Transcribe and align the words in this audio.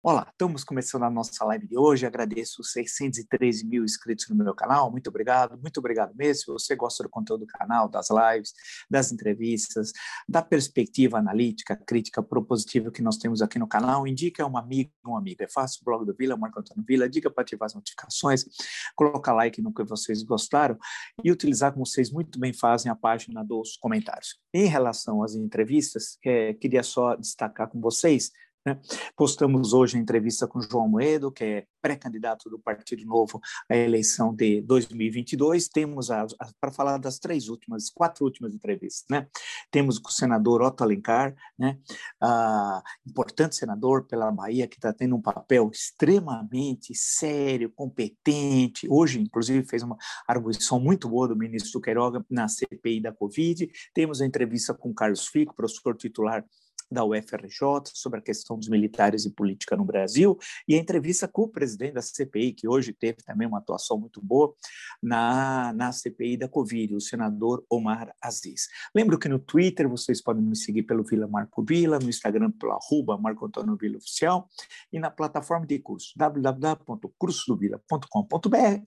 Olá, 0.00 0.28
estamos 0.30 0.62
começando 0.62 1.02
a 1.02 1.10
nossa 1.10 1.44
live 1.44 1.66
de 1.66 1.76
hoje. 1.76 2.06
Agradeço 2.06 2.62
os 2.62 2.70
613 2.70 3.66
mil 3.66 3.82
inscritos 3.82 4.28
no 4.28 4.36
meu 4.36 4.54
canal. 4.54 4.92
Muito 4.92 5.08
obrigado, 5.08 5.58
muito 5.60 5.78
obrigado 5.78 6.14
mesmo. 6.14 6.40
Se 6.40 6.46
você 6.46 6.76
gosta 6.76 7.02
do 7.02 7.10
conteúdo 7.10 7.40
do 7.40 7.46
canal, 7.48 7.88
das 7.88 8.06
lives, 8.08 8.52
das 8.88 9.10
entrevistas, 9.10 9.90
da 10.28 10.40
perspectiva 10.40 11.18
analítica, 11.18 11.74
crítica, 11.74 12.22
propositiva 12.22 12.92
que 12.92 13.02
nós 13.02 13.16
temos 13.16 13.42
aqui 13.42 13.58
no 13.58 13.66
canal, 13.66 14.06
indique 14.06 14.40
a 14.40 14.46
uma 14.46 14.60
amiga, 14.60 14.88
um 15.04 15.16
amigo. 15.16 15.42
É 15.42 15.48
fácil, 15.48 15.80
blog 15.84 16.06
do 16.06 16.14
Vila, 16.14 16.36
Marco 16.36 16.60
Antônio 16.60 16.84
Vila, 16.86 17.08
diga 17.08 17.28
para 17.28 17.42
ativar 17.42 17.66
as 17.66 17.74
notificações, 17.74 18.44
colocar 18.94 19.32
like 19.32 19.60
no 19.60 19.74
que 19.74 19.82
vocês 19.82 20.22
gostaram 20.22 20.78
e 21.24 21.32
utilizar, 21.32 21.72
como 21.72 21.84
vocês 21.84 22.12
muito 22.12 22.38
bem 22.38 22.52
fazem, 22.52 22.90
a 22.90 22.94
página 22.94 23.44
dos 23.44 23.76
comentários. 23.76 24.38
Em 24.54 24.66
relação 24.66 25.24
às 25.24 25.34
entrevistas, 25.34 26.18
é, 26.24 26.54
queria 26.54 26.84
só 26.84 27.16
destacar 27.16 27.68
com 27.68 27.80
vocês? 27.80 28.30
Postamos 29.16 29.72
hoje 29.72 29.96
a 29.96 30.00
entrevista 30.00 30.46
com 30.46 30.60
João 30.60 30.88
Moedo, 30.88 31.30
que 31.30 31.44
é 31.44 31.66
pré-candidato 31.80 32.50
do 32.50 32.58
Partido 32.58 33.04
Novo 33.04 33.40
à 33.68 33.76
eleição 33.76 34.34
de 34.34 34.60
2022. 34.62 35.68
Temos, 35.68 36.08
para 36.60 36.70
falar 36.70 36.98
das 36.98 37.18
três 37.18 37.48
últimas, 37.48 37.90
quatro 37.90 38.24
últimas 38.24 38.54
entrevistas, 38.54 39.04
né? 39.10 39.26
Temos 39.70 39.98
com 39.98 40.08
o 40.08 40.12
senador 40.12 40.62
Otto 40.62 40.82
Alencar, 40.82 41.34
né? 41.58 41.78
Ah, 42.20 42.82
importante 43.06 43.56
senador 43.56 44.06
pela 44.06 44.30
Bahia, 44.30 44.66
que 44.66 44.76
está 44.76 44.92
tendo 44.92 45.16
um 45.16 45.22
papel 45.22 45.70
extremamente 45.72 46.94
sério, 46.94 47.72
competente. 47.74 48.86
Hoje, 48.90 49.20
inclusive, 49.20 49.66
fez 49.66 49.82
uma 49.82 49.96
arguição 50.26 50.80
muito 50.80 51.08
boa 51.08 51.28
do 51.28 51.36
ministro 51.36 51.80
Queiroga 51.80 52.24
na 52.28 52.48
CPI 52.48 53.00
da 53.00 53.12
Covid. 53.12 53.70
Temos 53.94 54.20
a 54.20 54.26
entrevista 54.26 54.74
com 54.74 54.92
Carlos 54.92 55.26
Fico, 55.26 55.54
professor 55.54 55.96
titular 55.96 56.44
da 56.90 57.04
UFRJ 57.04 57.92
sobre 57.92 58.18
a 58.18 58.22
questão 58.22 58.58
dos 58.58 58.68
militares 58.68 59.24
e 59.24 59.30
política 59.30 59.76
no 59.76 59.84
Brasil, 59.84 60.36
e 60.66 60.74
a 60.74 60.78
entrevista 60.78 61.28
com 61.28 61.42
o 61.42 61.48
presidente 61.48 61.94
da 61.94 62.02
CPI, 62.02 62.52
que 62.52 62.68
hoje 62.68 62.92
teve 62.92 63.18
também 63.24 63.46
uma 63.46 63.58
atuação 63.58 63.98
muito 63.98 64.20
boa 64.22 64.54
na, 65.02 65.72
na 65.74 65.92
CPI 65.92 66.36
da 66.36 66.48
Covid, 66.48 66.94
o 66.94 67.00
senador 67.00 67.64
Omar 67.70 68.14
Aziz. 68.22 68.68
Lembro 68.94 69.18
que 69.18 69.28
no 69.28 69.38
Twitter 69.38 69.88
vocês 69.88 70.22
podem 70.22 70.42
me 70.42 70.56
seguir 70.56 70.84
pelo 70.84 71.04
Vila 71.04 71.26
Marco 71.26 71.64
Vila, 71.64 71.98
no 71.98 72.08
Instagram 72.08 72.50
pelo 72.52 72.72
arroba 72.72 73.18
Marco 73.18 73.46
Antônio 73.46 73.76
Vila 73.76 73.98
Oficial, 73.98 74.48
e 74.92 74.98
na 74.98 75.10
plataforma 75.10 75.66
de 75.66 75.78
curso 75.78 76.12
www.cursodovila.com.br. 76.16 78.82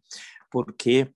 porque 0.52 1.12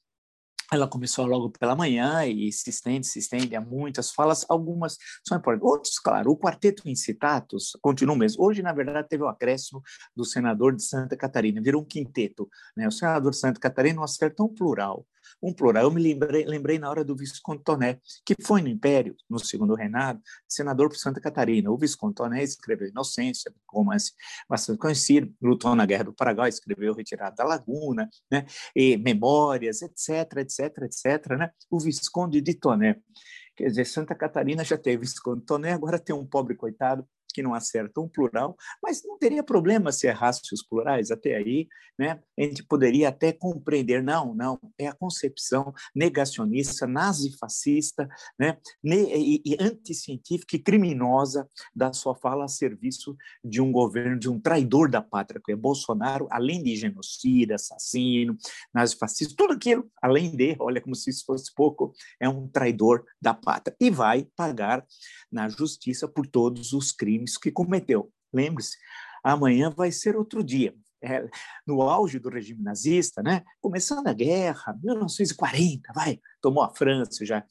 ela 0.71 0.87
começou 0.87 1.25
logo 1.25 1.49
pela 1.49 1.75
manhã 1.75 2.25
e 2.25 2.51
se 2.51 2.69
estende, 2.69 3.07
se 3.07 3.19
estende 3.19 3.55
a 3.55 3.61
muitas 3.61 4.11
falas, 4.11 4.45
algumas 4.49 4.97
são 5.25 5.37
importantes. 5.37 5.67
Outros, 5.67 5.99
claro, 5.99 6.31
o 6.31 6.37
quarteto 6.37 6.87
incitatus 6.89 7.77
continua 7.81 8.15
mesmo. 8.15 8.43
Hoje, 8.43 8.61
na 8.61 8.73
verdade, 8.73 9.07
teve 9.07 9.23
o 9.23 9.27
acréscimo 9.27 9.81
do 10.15 10.25
senador 10.25 10.75
de 10.75 10.83
Santa 10.83 11.15
Catarina, 11.15 11.61
virou 11.61 11.81
um 11.81 11.85
quinteto. 11.85 12.49
Né? 12.75 12.87
O 12.87 12.91
senador 12.91 13.31
de 13.31 13.37
Santa 13.37 13.59
Catarina, 13.59 14.01
um 14.01 14.03
acerto 14.03 14.43
um 14.43 14.53
plural 14.53 15.05
um 15.41 15.53
plural. 15.53 15.83
Eu 15.83 15.91
me 15.91 16.01
lembrei, 16.01 16.45
lembrei 16.45 16.79
na 16.79 16.89
hora 16.89 17.03
do 17.03 17.15
Visconde 17.15 17.63
Toné, 17.63 17.99
que 18.25 18.35
foi 18.41 18.61
no 18.61 18.67
Império, 18.67 19.15
no 19.29 19.39
segundo 19.39 19.75
reinado, 19.75 20.21
senador 20.47 20.89
por 20.89 20.97
Santa 20.97 21.21
Catarina. 21.21 21.71
O 21.71 21.77
Visconde 21.77 22.15
Toné 22.15 22.43
escreveu 22.43 22.87
Inocência, 22.87 23.53
romance 23.69 24.13
bastante 24.49 24.79
conhecido, 24.79 25.33
lutou 25.41 25.75
na 25.75 25.85
Guerra 25.85 26.05
do 26.05 26.13
Paraguai, 26.13 26.49
escreveu 26.49 26.93
Retirada 26.93 27.35
da 27.35 27.43
Laguna, 27.43 28.09
né? 28.31 28.45
e 28.75 28.97
Memórias, 28.97 29.81
etc, 29.81 30.37
etc, 30.37 30.83
etc. 30.83 31.37
Né? 31.37 31.51
O 31.69 31.79
Visconde 31.79 32.41
de 32.41 32.53
Toné. 32.53 32.99
Quer 33.55 33.69
dizer, 33.69 33.85
Santa 33.85 34.13
Catarina 34.13 34.63
já 34.63 34.77
teve 34.77 34.97
Visconde 34.97 35.43
Toné, 35.43 35.73
agora 35.73 35.97
tem 35.97 36.15
um 36.15 36.25
pobre 36.25 36.55
coitado 36.55 37.07
que 37.37 37.43
não 37.43 37.53
acerta 37.53 38.01
um 38.01 38.09
plural, 38.09 38.57
mas 38.81 39.03
não 39.05 39.15
teria 39.19 39.43
problema 39.43 39.91
se 39.91 40.07
errasse 40.07 40.41
os 40.51 40.63
plurais, 40.63 41.11
até 41.11 41.35
aí 41.35 41.67
né, 41.99 42.19
a 42.35 42.41
gente 42.41 42.63
poderia 42.63 43.09
até 43.09 43.31
compreender, 43.31 44.01
não, 44.01 44.33
não, 44.33 44.59
é 44.75 44.87
a 44.87 44.93
concepção 44.93 45.71
negacionista, 45.95 46.87
nazifascista 46.87 48.09
né, 48.39 48.57
e, 48.83 49.39
e 49.45 49.55
anticientífica 49.59 50.55
e 50.55 50.59
criminosa 50.59 51.47
da 51.75 51.93
sua 51.93 52.15
fala 52.15 52.45
a 52.45 52.47
serviço 52.47 53.15
de 53.43 53.61
um 53.61 53.71
governo, 53.71 54.17
de 54.17 54.29
um 54.29 54.39
traidor 54.39 54.89
da 54.89 55.01
pátria, 55.01 55.39
que 55.43 55.51
é 55.51 55.55
Bolsonaro, 55.55 56.27
além 56.31 56.63
de 56.63 56.75
genocida, 56.75 57.53
assassino, 57.53 58.35
nazifascista, 58.73 59.35
tudo 59.37 59.53
aquilo, 59.53 59.87
além 60.01 60.35
de, 60.35 60.55
olha 60.59 60.81
como 60.81 60.95
se 60.95 61.11
isso 61.11 61.23
fosse 61.23 61.53
pouco, 61.53 61.93
é 62.19 62.27
um 62.27 62.47
traidor 62.47 63.05
da 63.21 63.35
pátria. 63.35 63.75
E 63.79 63.91
vai 63.91 64.27
pagar 64.35 64.83
na 65.31 65.47
justiça 65.49 66.07
por 66.07 66.25
todos 66.25 66.73
os 66.73 66.91
crimes 66.91 67.26
crimes 67.27 67.37
que 67.37 67.51
cometeu. 67.51 68.11
Lembre-se, 68.33 68.77
amanhã 69.23 69.69
vai 69.69 69.91
ser 69.91 70.15
outro 70.15 70.43
dia. 70.43 70.73
É, 71.03 71.29
no 71.65 71.83
auge 71.83 72.17
do 72.17 72.27
regime 72.27 72.63
nazista, 72.63 73.21
né? 73.21 73.43
começando 73.61 74.07
a 74.07 74.13
guerra, 74.13 74.75
1940, 74.83 75.93
vai, 75.93 76.19
tomou 76.41 76.63
a 76.63 76.73
França, 76.73 77.23
já 77.23 77.43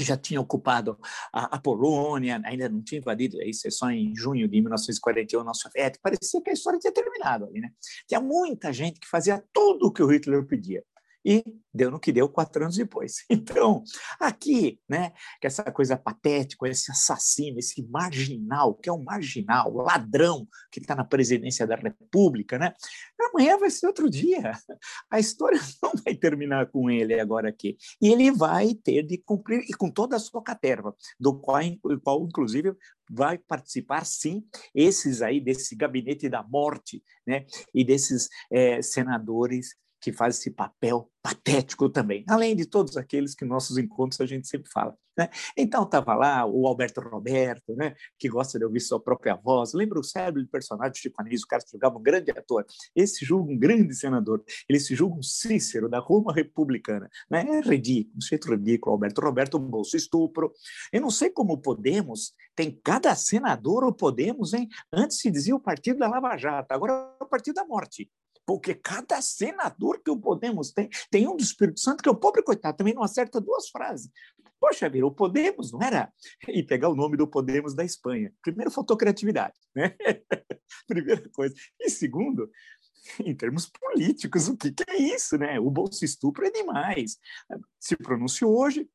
já 0.00 0.16
tinha 0.16 0.40
ocupado 0.40 0.98
a, 1.32 1.54
a, 1.54 1.60
Polônia, 1.60 2.42
ainda 2.44 2.68
não 2.68 2.82
tinha 2.82 2.98
invadido, 2.98 3.40
isso 3.42 3.68
é 3.68 3.70
só 3.70 3.88
em 3.92 4.12
junho 4.16 4.48
de 4.48 4.60
1941 4.60 5.48
a 5.48 5.54
Soviética, 5.54 6.00
parecia 6.02 6.42
que 6.42 6.50
a 6.50 6.52
história 6.52 6.80
tinha 6.80 6.92
terminado 6.92 7.44
ali, 7.44 7.60
né? 7.60 7.70
Tinha 8.08 8.20
muita 8.20 8.72
gente 8.72 8.98
que 8.98 9.06
fazia 9.06 9.40
tudo 9.52 9.86
o 9.86 9.92
que 9.92 10.02
o 10.02 10.08
Hitler 10.08 10.44
pedia 10.44 10.82
e 11.24 11.42
deu 11.72 11.90
no 11.90 11.98
que 11.98 12.12
deu 12.12 12.28
quatro 12.28 12.62
anos 12.62 12.76
depois. 12.76 13.24
Então, 13.44 13.82
aqui, 14.20 14.80
né, 14.88 15.12
que 15.40 15.46
essa 15.46 15.64
coisa 15.70 15.96
patética, 15.96 16.68
esse 16.68 16.90
assassino, 16.90 17.58
esse 17.58 17.82
marginal, 17.88 18.74
que 18.74 18.88
é 18.88 18.92
um 18.92 19.02
marginal, 19.02 19.72
ladrão, 19.72 20.46
que 20.70 20.80
está 20.80 20.94
na 20.94 21.04
presidência 21.04 21.66
da 21.66 21.76
República, 21.76 22.58
né, 22.58 22.72
amanhã 23.30 23.58
vai 23.58 23.70
ser 23.70 23.86
outro 23.86 24.08
dia. 24.08 24.52
A 25.10 25.18
história 25.18 25.58
não 25.82 25.92
vai 26.04 26.14
terminar 26.14 26.70
com 26.70 26.90
ele 26.90 27.18
agora 27.18 27.48
aqui. 27.48 27.76
E 28.00 28.08
ele 28.08 28.30
vai 28.30 28.74
ter 28.74 29.02
de 29.02 29.18
cumprir, 29.18 29.64
e 29.68 29.74
com 29.74 29.90
toda 29.90 30.16
a 30.16 30.20
sua 30.20 30.42
caterva, 30.42 30.94
do 31.18 31.38
qual, 31.38 31.60
qual 32.02 32.24
inclusive, 32.24 32.74
vai 33.10 33.38
participar, 33.38 34.04
sim, 34.04 34.44
esses 34.74 35.22
aí, 35.22 35.40
desse 35.40 35.76
gabinete 35.76 36.28
da 36.28 36.42
morte, 36.42 37.02
né, 37.26 37.44
e 37.74 37.84
desses 37.84 38.28
é, 38.50 38.80
senadores 38.82 39.74
que 40.04 40.12
faz 40.12 40.38
esse 40.38 40.50
papel 40.50 41.10
patético 41.22 41.88
também, 41.88 42.22
além 42.28 42.54
de 42.54 42.66
todos 42.66 42.98
aqueles 42.98 43.34
que 43.34 43.42
nossos 43.42 43.78
encontros 43.78 44.20
a 44.20 44.26
gente 44.26 44.46
sempre 44.46 44.70
fala. 44.70 44.94
Né? 45.16 45.30
Então 45.56 45.84
estava 45.84 46.14
lá 46.14 46.44
o 46.44 46.66
Alberto 46.66 47.00
Roberto, 47.00 47.74
né, 47.74 47.94
que 48.18 48.28
gosta 48.28 48.58
de 48.58 48.66
ouvir 48.66 48.80
sua 48.80 49.00
própria 49.00 49.34
voz. 49.34 49.72
Lembra 49.72 49.98
o 49.98 50.04
cérebro 50.04 50.42
de 50.42 50.48
personagem 50.50 50.94
Chico 50.94 51.22
Anísio, 51.22 51.46
o 51.46 51.48
cara 51.48 51.62
que 51.64 51.70
jogava 51.70 51.96
um 51.96 52.02
grande 52.02 52.30
ator. 52.32 52.66
Esse 52.94 53.24
julga 53.24 53.50
um 53.50 53.58
grande 53.58 53.94
senador. 53.94 54.44
Ele 54.68 54.78
se 54.78 54.94
julga 54.94 55.16
um 55.16 55.22
Cícero 55.22 55.88
da 55.88 56.00
Roma 56.00 56.30
republicana. 56.30 57.08
Né? 57.30 57.46
É 57.48 57.60
ridículo, 57.60 58.18
um 58.18 58.20
jeito 58.20 58.50
ridículo. 58.50 58.92
Alberto 58.92 59.22
Roberto, 59.22 59.58
bolso 59.58 59.96
estupro. 59.96 60.52
Eu 60.92 61.00
não 61.00 61.10
sei 61.10 61.30
como 61.30 61.56
Podemos 61.56 62.34
tem 62.54 62.78
cada 62.84 63.14
senador 63.16 63.82
ou 63.82 63.94
Podemos, 63.94 64.52
hein? 64.52 64.68
Antes 64.92 65.18
se 65.20 65.30
dizia 65.30 65.56
o 65.56 65.60
partido 65.60 66.00
da 66.00 66.08
Lava 66.08 66.36
Jato, 66.36 66.72
agora 66.72 66.92
é 67.18 67.24
o 67.24 67.26
partido 67.26 67.54
da 67.54 67.64
morte 67.64 68.10
porque 68.46 68.74
cada 68.74 69.20
senador 69.22 70.00
que 70.02 70.10
o 70.10 70.16
Podemos 70.16 70.70
tem, 70.72 70.88
tem 71.10 71.26
um 71.26 71.36
do 71.36 71.42
Espírito 71.42 71.80
Santo 71.80 72.02
que 72.02 72.08
é 72.08 72.12
o 72.12 72.16
pobre 72.16 72.42
coitado, 72.42 72.76
também 72.76 72.94
não 72.94 73.02
acerta 73.02 73.40
duas 73.40 73.68
frases. 73.68 74.10
Poxa 74.60 74.88
vida, 74.88 75.06
o 75.06 75.10
Podemos 75.10 75.72
não 75.72 75.82
era. 75.82 76.12
E 76.48 76.62
pegar 76.62 76.88
o 76.88 76.94
nome 76.94 77.16
do 77.16 77.28
Podemos 77.28 77.74
da 77.74 77.84
Espanha. 77.84 78.32
Primeiro, 78.42 78.70
faltou 78.70 78.96
criatividade, 78.96 79.54
né? 79.74 79.94
Primeira 80.86 81.28
coisa. 81.30 81.54
E 81.78 81.90
segundo, 81.90 82.50
em 83.20 83.34
termos 83.34 83.66
políticos, 83.66 84.48
o 84.48 84.56
que, 84.56 84.72
que 84.72 84.84
é 84.88 84.96
isso, 84.96 85.36
né? 85.36 85.60
O 85.60 85.70
bolso 85.70 86.04
estupro 86.04 86.46
é 86.46 86.50
demais. 86.50 87.18
Se 87.78 87.96
pronunciou 87.96 88.58
hoje, 88.58 88.88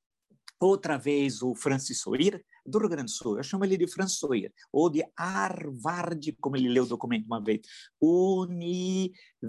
outra 0.60 0.98
vez 0.98 1.42
o 1.42 1.54
Francis 1.54 2.02
Soir, 2.02 2.44
do 2.70 2.80
Rio 2.80 2.90
Grande 2.90 3.12
do 3.12 3.12
Sul. 3.12 3.38
Eu 3.38 3.44
chamo 3.44 3.66
ele 3.66 3.78
de 3.78 3.88
François, 3.88 4.52
ou 4.72 4.90
de 4.90 5.04
Harvard, 5.18 6.32
como 6.40 6.56
ele 6.56 6.70
leu 6.70 6.84
o 6.84 6.88
documento 6.88 7.26
uma 7.26 7.44
vez. 7.44 7.62
University. 8.02 9.40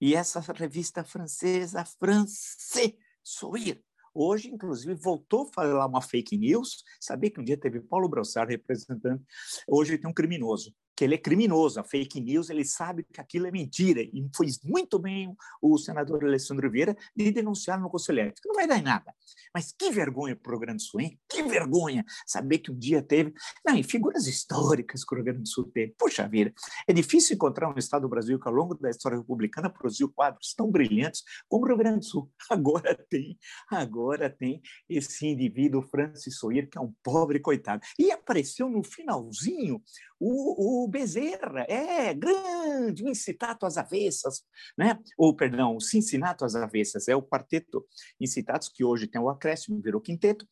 E 0.00 0.14
essa 0.14 0.40
revista 0.52 1.04
francesa, 1.04 1.84
France 1.84 2.94
Soir, 3.22 3.80
hoje, 4.12 4.48
inclusive, 4.48 4.94
voltou 4.94 5.48
a 5.48 5.52
falar 5.52 5.86
uma 5.86 6.02
fake 6.02 6.36
news. 6.36 6.84
Sabia 7.00 7.30
que 7.30 7.40
um 7.40 7.44
dia 7.44 7.56
teve 7.56 7.80
Paulo 7.80 8.08
Brossard 8.08 8.52
representando. 8.52 9.22
Hoje 9.66 9.96
tem 9.96 10.10
um 10.10 10.12
criminoso 10.12 10.74
que 10.96 11.04
ele 11.04 11.14
é 11.14 11.18
criminoso, 11.18 11.80
a 11.80 11.84
fake 11.84 12.20
news, 12.20 12.50
ele 12.50 12.64
sabe 12.64 13.04
que 13.04 13.20
aquilo 13.20 13.46
é 13.46 13.50
mentira, 13.50 14.00
e 14.00 14.28
fez 14.36 14.60
muito 14.62 14.98
bem 14.98 15.34
o 15.60 15.76
senador 15.78 16.24
Alessandro 16.24 16.70
Vieira 16.70 16.96
de 17.16 17.30
denunciar 17.30 17.80
no 17.80 17.90
Conselho 17.90 18.20
Ético. 18.20 18.48
Não 18.48 18.54
vai 18.54 18.66
dar 18.66 18.78
em 18.78 18.82
nada. 18.82 19.12
Mas 19.52 19.72
que 19.72 19.90
vergonha 19.90 20.36
para 20.36 20.50
o 20.50 20.52
Rio 20.52 20.60
Grande 20.60 20.78
do 20.78 20.82
Sul, 20.82 21.00
hein? 21.00 21.18
Que 21.28 21.42
vergonha 21.42 22.04
saber 22.26 22.58
que 22.58 22.70
um 22.70 22.78
dia 22.78 23.02
teve... 23.02 23.32
Não, 23.64 23.76
e 23.76 23.82
figuras 23.82 24.26
históricas 24.26 25.04
que 25.04 25.14
o 25.14 25.16
Rio 25.16 25.24
Grande 25.24 25.40
do 25.40 25.48
Sul 25.48 25.70
teve. 25.72 25.94
Puxa 25.98 26.28
vida, 26.28 26.52
é 26.86 26.92
difícil 26.92 27.34
encontrar 27.34 27.68
um 27.68 27.78
estado 27.78 28.02
do 28.02 28.08
Brasil 28.08 28.38
que 28.38 28.48
ao 28.48 28.54
longo 28.54 28.74
da 28.74 28.90
história 28.90 29.18
republicana 29.18 29.70
produziu 29.70 30.10
quadros 30.12 30.54
tão 30.54 30.70
brilhantes 30.70 31.22
como 31.48 31.64
o 31.64 31.68
Rio 31.68 31.76
Grande 31.76 32.00
do 32.00 32.04
Sul. 32.04 32.30
Agora 32.50 32.94
tem, 33.08 33.38
agora 33.70 34.30
tem 34.30 34.60
esse 34.88 35.26
indivíduo 35.26 35.82
Francis 35.82 36.38
Soir, 36.38 36.68
que 36.68 36.78
é 36.78 36.80
um 36.80 36.92
pobre 37.02 37.40
coitado. 37.40 37.82
E 37.98 38.10
apareceu 38.10 38.68
no 38.68 38.82
finalzinho 38.82 39.82
o, 40.26 40.84
o 40.84 40.88
Bezerra, 40.88 41.66
é 41.68 42.14
grande, 42.14 43.04
o 43.04 43.08
incitato 43.08 43.66
às 43.66 43.76
avessas, 43.76 44.42
né? 44.76 44.98
ou, 45.18 45.36
perdão, 45.36 45.76
o 45.76 45.80
Cincinato 45.80 46.44
às 46.44 46.54
avessas, 46.54 47.08
é 47.08 47.14
o 47.14 47.22
quarteto 47.22 47.86
incitatos, 48.18 48.70
que 48.70 48.82
hoje 48.82 49.06
tem 49.06 49.20
o 49.20 49.28
acréscimo, 49.28 49.82
virou 49.82 50.00
quinteto, 50.00 50.46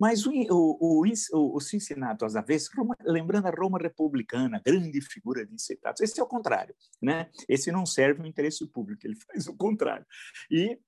mas 0.00 0.26
o, 0.26 0.32
o, 0.32 1.04
o, 1.06 1.56
o 1.56 1.60
Cincinato 1.60 2.24
às 2.24 2.36
avessas, 2.36 2.70
lembrando 3.04 3.46
a 3.46 3.50
Roma 3.50 3.78
republicana, 3.78 4.62
grande 4.64 5.00
figura 5.02 5.44
de 5.44 5.52
incitatos, 5.52 6.00
esse 6.00 6.18
é 6.18 6.22
o 6.22 6.26
contrário, 6.26 6.74
né? 7.02 7.28
esse 7.48 7.70
não 7.70 7.84
serve 7.84 8.22
o 8.22 8.26
interesse 8.26 8.66
público, 8.66 9.06
ele 9.06 9.16
faz 9.26 9.46
o 9.46 9.54
contrário. 9.54 10.06
E 10.50 10.78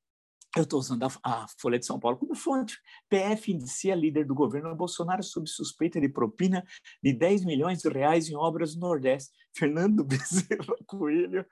eu 0.56 0.64
estou 0.64 0.80
usando 0.80 1.04
a, 1.04 1.10
a, 1.22 1.46
Folha 1.58 1.78
de 1.78 1.86
São 1.86 2.00
Paulo 2.00 2.16
como 2.18 2.34
fonte. 2.34 2.76
PF 3.08 3.52
indicia 3.52 3.94
líder 3.94 4.24
do 4.26 4.34
governo 4.34 4.74
Bolsonaro 4.74 5.22
sob 5.22 5.48
suspeita 5.48 6.00
de 6.00 6.08
propina 6.08 6.64
de 7.02 7.12
10 7.12 7.44
milhões 7.44 7.80
de 7.80 7.88
reais 7.88 8.28
em 8.28 8.34
obras 8.34 8.74
no 8.74 8.80
Nordeste. 8.80 9.30
Fernando 9.54 10.04
Bezerra 10.04 10.76
Coelho, 10.86 11.44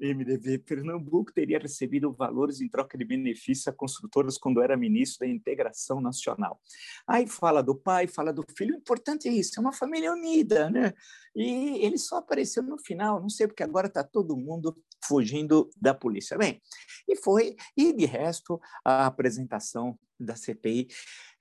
MDB 0.00 0.58
Pernambuco, 0.58 1.32
teria 1.32 1.58
recebido 1.58 2.12
valores 2.12 2.60
em 2.60 2.68
troca 2.68 2.98
de 2.98 3.04
benefícios 3.04 3.68
a 3.68 3.72
construtoras 3.72 4.36
quando 4.36 4.60
era 4.60 4.76
ministro 4.76 5.26
da 5.26 5.32
Integração 5.32 6.00
Nacional. 6.00 6.60
Aí 7.06 7.26
fala 7.28 7.62
do 7.62 7.74
pai, 7.74 8.06
fala 8.06 8.32
do 8.32 8.44
filho. 8.56 8.74
O 8.74 8.78
importante 8.78 9.28
é 9.28 9.32
isso, 9.32 9.52
é 9.56 9.60
uma 9.60 9.72
família 9.72 10.12
unida, 10.12 10.68
né? 10.68 10.92
E 11.34 11.84
ele 11.84 11.98
só 11.98 12.16
apareceu 12.16 12.62
no 12.62 12.78
final, 12.78 13.20
não 13.20 13.28
sei 13.28 13.46
porque 13.46 13.62
agora 13.62 13.88
está 13.88 14.04
todo 14.04 14.36
mundo 14.36 14.76
fugindo 15.06 15.70
da 15.80 15.94
polícia. 15.94 16.36
Bem, 16.36 16.60
e 17.08 17.16
foi, 17.16 17.56
e 17.76 17.92
de 17.92 18.06
resto, 18.06 18.60
a 18.84 19.06
apresentação 19.06 19.98
da 20.18 20.36
CPI 20.36 20.88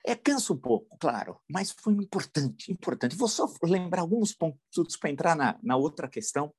é, 0.06 0.16
cansa 0.16 0.52
um 0.54 0.58
pouco, 0.58 0.98
claro, 1.00 1.40
mas 1.50 1.72
foi 1.72 1.94
importante, 1.94 2.72
importante. 2.72 3.16
Vou 3.16 3.30
só 3.30 3.52
lembrar 3.64 4.02
alguns 4.02 4.34
pontos 4.34 4.98
para 4.98 5.10
entrar 5.10 5.36
na, 5.36 5.58
na 5.64 5.78
outra 5.78 6.10
questão 6.10 6.54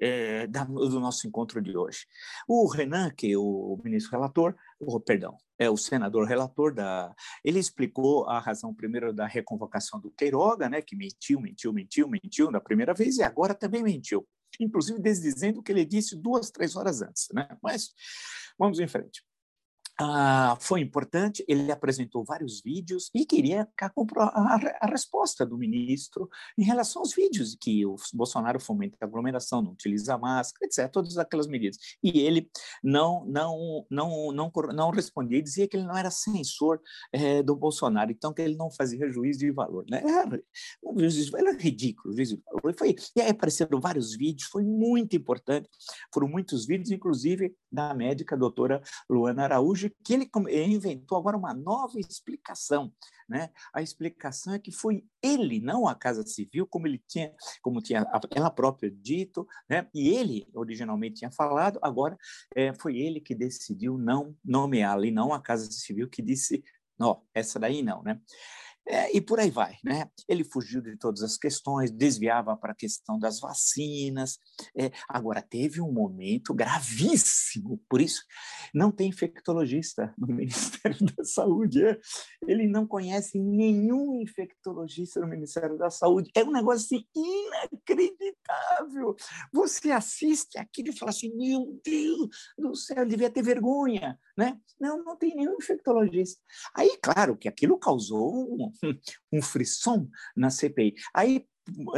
é, 0.00 0.46
da, 0.46 0.64
do 0.64 1.00
nosso 1.00 1.26
encontro 1.26 1.60
de 1.60 1.76
hoje. 1.76 2.06
O 2.46 2.68
Renan, 2.68 3.10
que 3.10 3.32
é 3.32 3.38
o 3.38 3.80
ministro 3.82 4.12
relator, 4.12 4.54
o 4.78 5.00
perdão, 5.00 5.36
é 5.58 5.68
o 5.68 5.76
senador 5.76 6.26
relator 6.26 6.72
da, 6.72 7.12
ele 7.44 7.58
explicou 7.58 8.28
a 8.28 8.38
razão 8.38 8.74
primeiro 8.74 9.12
da 9.12 9.26
reconvocação 9.26 9.98
do 9.98 10.10
Queiroga, 10.10 10.68
né, 10.68 10.80
que 10.80 10.94
mentiu, 10.94 11.40
mentiu, 11.40 11.72
mentiu, 11.72 12.08
mentiu 12.08 12.50
na 12.50 12.60
primeira 12.60 12.94
vez 12.94 13.16
e 13.16 13.22
agora 13.22 13.54
também 13.54 13.82
mentiu 13.82 14.26
inclusive 14.58 15.00
desdizendo 15.00 15.60
o 15.60 15.62
que 15.62 15.72
ele 15.72 15.84
disse 15.84 16.16
duas, 16.16 16.50
três 16.50 16.76
horas 16.76 17.02
antes. 17.02 17.28
Né? 17.32 17.48
Mas 17.62 17.90
vamos 18.58 18.78
em 18.80 18.88
frente. 18.88 19.22
Ah, 20.00 20.56
foi 20.60 20.80
importante, 20.80 21.44
ele 21.48 21.72
apresentou 21.72 22.24
vários 22.24 22.62
vídeos 22.62 23.10
e 23.12 23.26
queria 23.26 23.68
a, 23.80 24.86
resposta 24.86 25.44
do 25.44 25.58
ministro 25.58 26.28
em 26.56 26.62
relação 26.62 27.02
aos 27.02 27.12
vídeos 27.12 27.56
que 27.60 27.84
o 27.84 27.96
Bolsonaro 28.14 28.60
fomenta 28.60 28.96
a 29.00 29.06
aglomeração, 29.06 29.60
não 29.60 29.72
utiliza 29.72 30.16
máscara, 30.16 30.66
etc., 30.66 30.88
todas 30.92 31.18
aquelas 31.18 31.48
medidas. 31.48 31.78
E 32.00 32.20
ele 32.20 32.48
não 32.80 33.24
não 33.26 33.84
não 33.90 34.32
não, 34.32 34.52
não 34.72 34.90
respondia, 34.90 35.42
dizia 35.42 35.66
que 35.66 35.76
ele 35.76 35.86
não 35.86 35.96
era 35.96 36.12
censor 36.12 36.80
é, 37.12 37.42
do 37.42 37.56
Bolsonaro, 37.56 38.12
então 38.12 38.32
que 38.32 38.40
ele 38.40 38.56
não 38.56 38.70
fazia 38.70 39.10
juízo 39.10 39.40
de 39.40 39.50
valor. 39.50 39.84
Né? 39.90 40.00
Era, 40.04 40.40
era 41.36 41.58
ridículo, 41.58 42.14
juízo 42.14 42.36
de 42.36 42.42
valor. 42.44 42.70
E, 42.70 42.78
foi, 42.78 42.96
e 43.16 43.20
aí 43.20 43.30
apareceram 43.30 43.80
vários 43.80 44.14
vídeos, 44.14 44.48
foi 44.48 44.62
muito 44.62 45.16
importante, 45.16 45.68
foram 46.14 46.28
muitos 46.28 46.66
vídeos, 46.66 46.92
inclusive 46.92 47.52
da 47.70 47.92
médica 47.94 48.36
doutora 48.36 48.80
Luana 49.10 49.42
Araújo, 49.42 49.87
que 50.04 50.14
ele 50.14 50.30
inventou 50.66 51.18
agora 51.18 51.36
uma 51.36 51.54
nova 51.54 51.98
explicação, 51.98 52.92
né? 53.28 53.50
A 53.74 53.82
explicação 53.82 54.54
é 54.54 54.58
que 54.58 54.72
foi 54.72 55.04
ele, 55.22 55.60
não 55.60 55.86
a 55.86 55.94
Casa 55.94 56.24
Civil, 56.26 56.66
como 56.66 56.86
ele 56.86 57.02
tinha, 57.06 57.34
como 57.62 57.80
tinha 57.80 58.06
ela 58.34 58.50
própria 58.50 58.90
dito, 58.90 59.46
né? 59.68 59.88
E 59.94 60.08
ele 60.08 60.48
originalmente 60.54 61.16
tinha 61.16 61.30
falado, 61.30 61.78
agora 61.82 62.16
é, 62.54 62.72
foi 62.74 62.98
ele 62.98 63.20
que 63.20 63.34
decidiu 63.34 63.98
não 63.98 64.34
nomeá-la 64.44 65.06
e 65.06 65.10
não 65.10 65.32
a 65.32 65.40
Casa 65.40 65.70
Civil 65.70 66.08
que 66.08 66.22
disse, 66.22 66.62
não, 66.98 67.22
essa 67.32 67.58
daí 67.58 67.82
não, 67.82 68.02
né? 68.02 68.20
É, 68.90 69.14
e 69.14 69.20
por 69.20 69.38
aí 69.38 69.50
vai, 69.50 69.76
né? 69.84 70.10
Ele 70.26 70.42
fugiu 70.42 70.80
de 70.80 70.96
todas 70.96 71.22
as 71.22 71.36
questões, 71.36 71.90
desviava 71.90 72.56
para 72.56 72.72
a 72.72 72.74
questão 72.74 73.18
das 73.18 73.38
vacinas. 73.38 74.38
É, 74.74 74.90
agora, 75.06 75.42
teve 75.42 75.78
um 75.78 75.92
momento 75.92 76.54
gravíssimo, 76.54 77.78
por 77.86 78.00
isso 78.00 78.24
não 78.72 78.90
tem 78.90 79.10
infectologista 79.10 80.14
no 80.16 80.26
Ministério 80.34 80.96
da 81.14 81.22
Saúde. 81.22 81.84
É. 81.84 82.00
Ele 82.46 82.66
não 82.66 82.86
conhece 82.86 83.38
nenhum 83.38 84.22
infectologista 84.22 85.20
no 85.20 85.26
Ministério 85.26 85.76
da 85.76 85.90
Saúde. 85.90 86.30
É 86.34 86.42
um 86.42 86.52
negócio 86.52 86.96
assim, 86.96 87.06
inacreditável. 87.14 89.14
Você 89.52 89.90
assiste 89.90 90.58
aquilo 90.58 90.88
e 90.88 90.96
fala 90.96 91.10
assim: 91.10 91.36
meu 91.36 91.78
Deus 91.84 92.28
do 92.56 92.74
céu, 92.74 93.04
devia 93.04 93.28
ter 93.28 93.42
vergonha, 93.42 94.18
né? 94.36 94.58
Não, 94.80 95.04
não 95.04 95.16
tem 95.16 95.34
nenhum 95.34 95.56
infectologista. 95.56 96.40
Aí, 96.74 96.96
claro 97.02 97.36
que 97.36 97.48
aquilo 97.48 97.78
causou 97.78 98.54
um, 98.54 98.72
um 99.32 99.42
frisson 99.42 100.08
na 100.36 100.50
CPI. 100.50 100.94
Aí, 101.14 101.46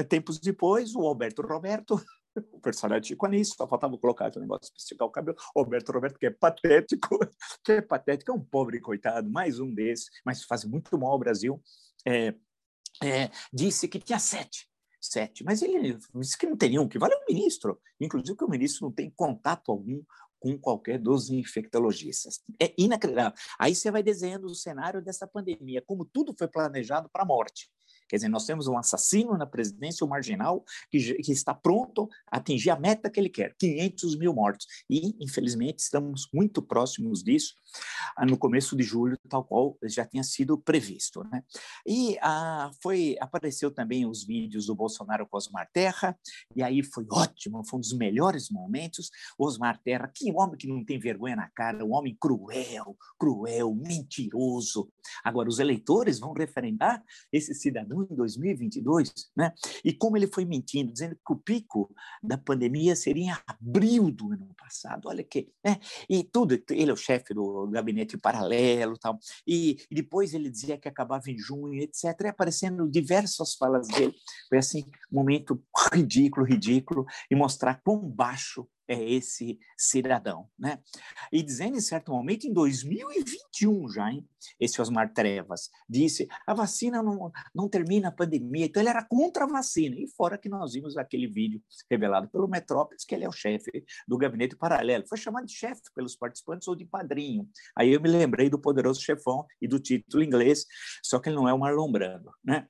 tempos 0.08 0.38
depois, 0.38 0.94
o 0.94 1.06
Alberto 1.06 1.42
Roberto 1.42 2.02
o 2.52 2.60
personagem 2.60 3.08
ficou 3.08 3.28
nisso, 3.28 3.54
só 3.56 3.66
faltava 3.66 3.96
colocar 3.98 4.30
o 4.36 4.40
negócio 4.40 4.72
para 4.72 4.78
esticar 4.78 5.06
o 5.06 5.10
cabelo. 5.10 5.36
Roberto 5.54 5.92
Roberto, 5.92 6.18
que 6.18 6.26
é 6.26 6.30
patético, 6.30 7.18
que 7.64 7.72
é 7.72 7.80
patético, 7.80 8.32
é 8.32 8.34
um 8.34 8.44
pobre 8.44 8.80
coitado, 8.80 9.30
mais 9.30 9.58
um 9.58 9.72
desses, 9.72 10.08
mas 10.24 10.44
faz 10.44 10.64
muito 10.64 10.96
mal 10.98 11.12
ao 11.12 11.18
Brasil. 11.18 11.60
É, 12.06 12.34
é, 13.02 13.30
disse 13.52 13.88
que 13.88 13.98
tinha 13.98 14.18
sete. 14.18 14.68
Sete, 15.02 15.42
mas 15.42 15.62
ele 15.62 15.96
disse 16.14 16.36
que 16.36 16.46
não 16.46 16.58
tem 16.58 16.70
nenhum, 16.70 16.86
que 16.86 16.98
vale 16.98 17.14
o 17.14 17.24
ministro, 17.26 17.80
inclusive 17.98 18.36
que 18.36 18.44
o 18.44 18.50
ministro 18.50 18.84
não 18.84 18.92
tem 18.92 19.10
contato 19.10 19.72
algum 19.72 20.02
com 20.40 20.58
qualquer 20.58 20.98
dos 20.98 21.30
infectologistas. 21.30 22.42
É 22.60 22.72
inacreditável. 22.76 23.38
Aí 23.58 23.74
você 23.74 23.90
vai 23.90 24.02
desenhando 24.02 24.46
o 24.46 24.54
cenário 24.54 25.02
dessa 25.02 25.26
pandemia, 25.26 25.82
como 25.86 26.04
tudo 26.04 26.34
foi 26.36 26.48
planejado 26.48 27.08
para 27.12 27.22
a 27.22 27.26
morte. 27.26 27.70
Quer 28.10 28.16
dizer, 28.16 28.28
nós 28.28 28.44
temos 28.44 28.66
um 28.66 28.76
assassino 28.76 29.38
na 29.38 29.46
presidência, 29.46 30.04
um 30.04 30.08
marginal, 30.08 30.64
que, 30.90 31.14
que, 31.14 31.30
está 31.30 31.54
pronto 31.54 32.08
a 32.28 32.38
atingir 32.38 32.70
a 32.70 32.78
meta 32.78 33.08
que 33.08 33.20
ele 33.20 33.28
quer, 33.28 33.54
500 33.56 34.18
mil 34.18 34.34
mortos. 34.34 34.66
E, 34.90 35.14
infelizmente, 35.20 35.78
estamos 35.78 36.28
muito 36.34 36.60
próximos 36.60 37.22
disso 37.22 37.54
ah, 38.16 38.26
no 38.26 38.36
começo 38.36 38.74
de 38.76 38.82
julho, 38.82 39.16
tal 39.28 39.44
qual 39.44 39.78
já 39.84 40.04
tinha 40.04 40.24
sido 40.24 40.58
previsto. 40.58 41.22
Né? 41.30 41.44
E 41.86 42.18
ah, 42.20 42.72
foi, 42.82 43.16
apareceu 43.20 43.70
também 43.70 44.04
os 44.04 44.24
vídeos 44.24 44.66
do 44.66 44.74
Bolsonaro 44.74 45.24
com 45.28 45.36
Osmar 45.36 45.70
Terra, 45.72 46.18
e 46.56 46.64
aí 46.64 46.82
foi 46.82 47.06
ótimo, 47.12 47.64
foi 47.64 47.78
um 47.78 47.80
dos 47.80 47.92
melhores 47.92 48.50
momentos. 48.50 49.08
Osmar 49.38 49.80
Terra, 49.84 50.10
que 50.12 50.32
homem 50.32 50.56
que 50.56 50.66
não 50.66 50.84
tem 50.84 50.98
vergonha 50.98 51.36
na 51.36 51.48
cara, 51.48 51.84
um 51.84 51.94
homem 51.94 52.16
cruel, 52.20 52.96
cruel, 53.16 53.72
mentiroso. 53.72 54.90
Agora, 55.22 55.48
os 55.48 55.60
eleitores 55.60 56.18
vão 56.18 56.32
referendar 56.32 57.04
esse 57.32 57.54
cidadão 57.54 57.99
em 58.10 58.14
2022, 58.14 59.12
né? 59.36 59.52
E 59.84 59.92
como 59.92 60.16
ele 60.16 60.26
foi 60.26 60.44
mentindo, 60.44 60.92
dizendo 60.92 61.14
que 61.14 61.32
o 61.32 61.36
pico 61.36 61.92
da 62.22 62.38
pandemia 62.38 62.94
seria 62.94 63.24
em 63.24 63.36
abril 63.46 64.10
do 64.10 64.32
ano 64.32 64.54
passado, 64.56 65.08
olha 65.08 65.24
que, 65.24 65.48
né? 65.64 65.78
E 66.08 66.22
tudo, 66.24 66.54
ele 66.70 66.90
é 66.90 66.94
o 66.94 66.96
chefe 66.96 67.34
do 67.34 67.68
gabinete 67.68 68.16
paralelo, 68.16 68.98
tal. 68.98 69.18
E, 69.46 69.78
e 69.90 69.94
depois 69.94 70.34
ele 70.34 70.50
dizia 70.50 70.78
que 70.78 70.88
acabava 70.88 71.30
em 71.30 71.38
junho, 71.38 71.80
etc. 71.80 72.04
E 72.24 72.28
aparecendo 72.28 72.88
diversas 72.88 73.54
falas 73.54 73.88
dele, 73.88 74.14
foi 74.48 74.58
assim, 74.58 74.84
momento 75.10 75.62
ridículo, 75.92 76.46
ridículo, 76.46 77.06
e 77.30 77.34
mostrar 77.34 77.80
quão 77.82 77.98
baixo 77.98 78.66
é 78.90 79.08
esse 79.08 79.56
cidadão, 79.78 80.48
né? 80.58 80.80
E 81.30 81.44
dizendo 81.44 81.76
em 81.76 81.80
certo 81.80 82.10
momento, 82.10 82.44
em 82.44 82.52
2021 82.52 83.88
já, 83.88 84.10
hein, 84.10 84.28
esse 84.58 84.80
Osmar 84.80 85.12
Trevas, 85.14 85.70
disse, 85.88 86.26
a 86.44 86.52
vacina 86.52 87.00
não, 87.00 87.30
não 87.54 87.68
termina 87.68 88.08
a 88.08 88.12
pandemia, 88.12 88.66
então 88.66 88.82
ele 88.82 88.90
era 88.90 89.04
contra 89.04 89.44
a 89.44 89.46
vacina, 89.46 89.94
e 89.96 90.08
fora 90.08 90.36
que 90.36 90.48
nós 90.48 90.72
vimos 90.72 90.96
aquele 90.96 91.28
vídeo 91.28 91.62
revelado 91.88 92.28
pelo 92.28 92.48
Metrópolis, 92.48 93.04
que 93.04 93.14
ele 93.14 93.24
é 93.24 93.28
o 93.28 93.32
chefe 93.32 93.84
do 94.08 94.18
gabinete 94.18 94.56
paralelo, 94.56 95.06
foi 95.08 95.18
chamado 95.18 95.46
de 95.46 95.54
chefe 95.54 95.82
pelos 95.94 96.16
participantes 96.16 96.66
ou 96.66 96.74
de 96.74 96.84
padrinho, 96.84 97.48
aí 97.76 97.92
eu 97.92 98.00
me 98.00 98.08
lembrei 98.08 98.50
do 98.50 98.58
poderoso 98.58 99.00
chefão 99.00 99.46
e 99.62 99.68
do 99.68 99.78
título 99.78 100.24
inglês, 100.24 100.66
só 101.00 101.20
que 101.20 101.28
ele 101.28 101.36
não 101.36 101.48
é 101.48 101.54
o 101.54 101.58
Marlon 101.58 101.92
Brando, 101.92 102.32
né? 102.44 102.66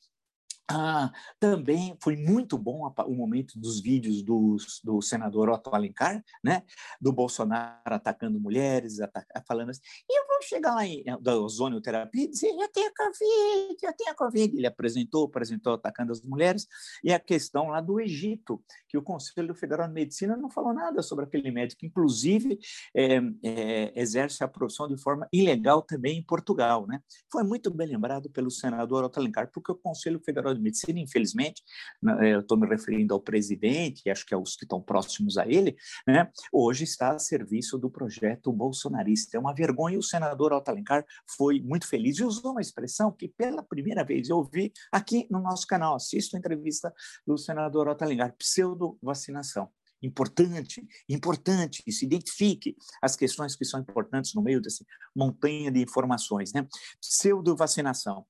Ah, 0.71 1.11
também 1.41 1.97
foi 2.01 2.17
muito 2.17 2.57
bom 2.57 2.89
o 3.07 3.15
momento 3.15 3.59
dos 3.59 3.81
vídeos 3.81 4.23
do, 4.23 4.57
do 4.85 5.03
senador 5.03 5.49
Otto 5.49 5.75
Alencar, 5.75 6.23
né? 6.45 6.63
do 7.01 7.13
Bolsonaro 7.13 7.81
atacando 7.85 8.39
mulheres, 8.39 9.01
ataca, 9.01 9.43
falando 9.49 9.71
assim, 9.71 9.81
eu 10.09 10.27
vou 10.29 10.41
chegar 10.43 10.77
lá 10.77 10.87
em, 10.87 11.03
da 11.21 11.37
ozonioterapia 11.37 12.25
e 12.25 12.29
dizer, 12.29 12.51
eu 12.51 12.69
tenho 12.69 12.93
Covid, 12.97 13.77
eu 13.83 13.93
tenho 13.97 14.15
Covid. 14.15 14.57
Ele 14.57 14.67
apresentou, 14.67 15.27
apresentou 15.27 15.75
atacando 15.75 16.13
as 16.13 16.23
mulheres, 16.23 16.69
e 17.03 17.13
a 17.13 17.19
questão 17.19 17.69
lá 17.69 17.81
do 17.81 18.01
Egito, 18.01 18.63
que 18.89 18.97
o 18.97 19.03
Conselho 19.03 19.55
Federal 19.57 19.89
de 19.89 19.95
Medicina 19.95 20.37
não 20.37 20.49
falou 20.49 20.73
nada 20.73 21.03
sobre 21.03 21.25
aquele 21.25 21.51
médico, 21.51 21.85
inclusive 21.85 22.61
é, 22.95 23.21
é, 23.43 24.01
exerce 24.01 24.45
a 24.45 24.49
profissão 24.49 24.87
de 24.87 24.97
forma 25.01 25.29
ilegal 25.33 25.83
também 25.83 26.19
em 26.19 26.23
Portugal. 26.23 26.87
Né? 26.87 27.03
Foi 27.31 27.43
muito 27.43 27.73
bem 27.73 27.89
lembrado 27.89 28.31
pelo 28.31 28.53
senador 28.53 29.03
Otto 29.03 29.19
Alencar, 29.19 29.51
porque 29.53 29.73
o 29.73 29.75
Conselho 29.75 30.21
Federal 30.21 30.55
de 30.55 30.60
de 30.61 30.65
Medicina, 30.65 31.01
infelizmente, 31.01 31.63
né, 32.03 32.35
eu 32.35 32.41
estou 32.41 32.59
me 32.59 32.67
referindo 32.67 33.15
ao 33.15 33.21
presidente, 33.21 34.03
e 34.07 34.11
acho 34.11 34.25
que 34.27 34.35
aos 34.35 34.57
que 34.57 34.65
estão 34.65 34.81
próximos 34.81 35.39
a 35.39 35.47
ele, 35.47 35.77
né, 36.07 36.31
hoje 36.53 36.85
está 36.85 37.15
a 37.15 37.19
serviço 37.19 37.79
do 37.79 37.91
projeto 37.91 38.53
bolsonarista. 38.53 39.37
É 39.37 39.41
uma 39.41 39.55
vergonha, 39.55 39.99
o 39.99 40.03
senador 40.03 40.53
Otto 40.53 40.71
Alencar 40.71 41.05
foi 41.37 41.61
muito 41.61 41.87
feliz 41.87 42.19
e 42.19 42.25
usou 42.25 42.53
uma 42.53 42.61
expressão 42.61 43.11
que 43.11 43.29
pela 43.29 43.63
primeira 43.63 44.05
vez 44.05 44.29
eu 44.29 44.37
ouvi 44.37 44.73
aqui 44.93 45.27
no 45.31 45.41
nosso 45.41 45.67
canal, 45.67 45.97
assisto 45.97 46.37
a 46.37 46.39
entrevista 46.39 46.93
do 47.27 47.37
senador 47.37 47.89
Otto 47.89 48.05
Alencar, 48.05 48.35
pseudo-vacinação 48.37 49.69
importante, 50.03 50.87
importante, 51.09 51.83
se 51.91 52.05
identifique 52.05 52.77
as 53.03 53.17
questões 53.17 53.55
que 53.55 53.65
são 53.65 53.81
importantes 53.81 54.35
no 54.35 54.43
meio 54.43 54.61
dessa 54.61 54.85
montanha 55.15 55.71
de 55.71 55.83
informações, 55.83 56.53
né? 56.53 56.67
Pseudo-vacinação. 57.01 58.27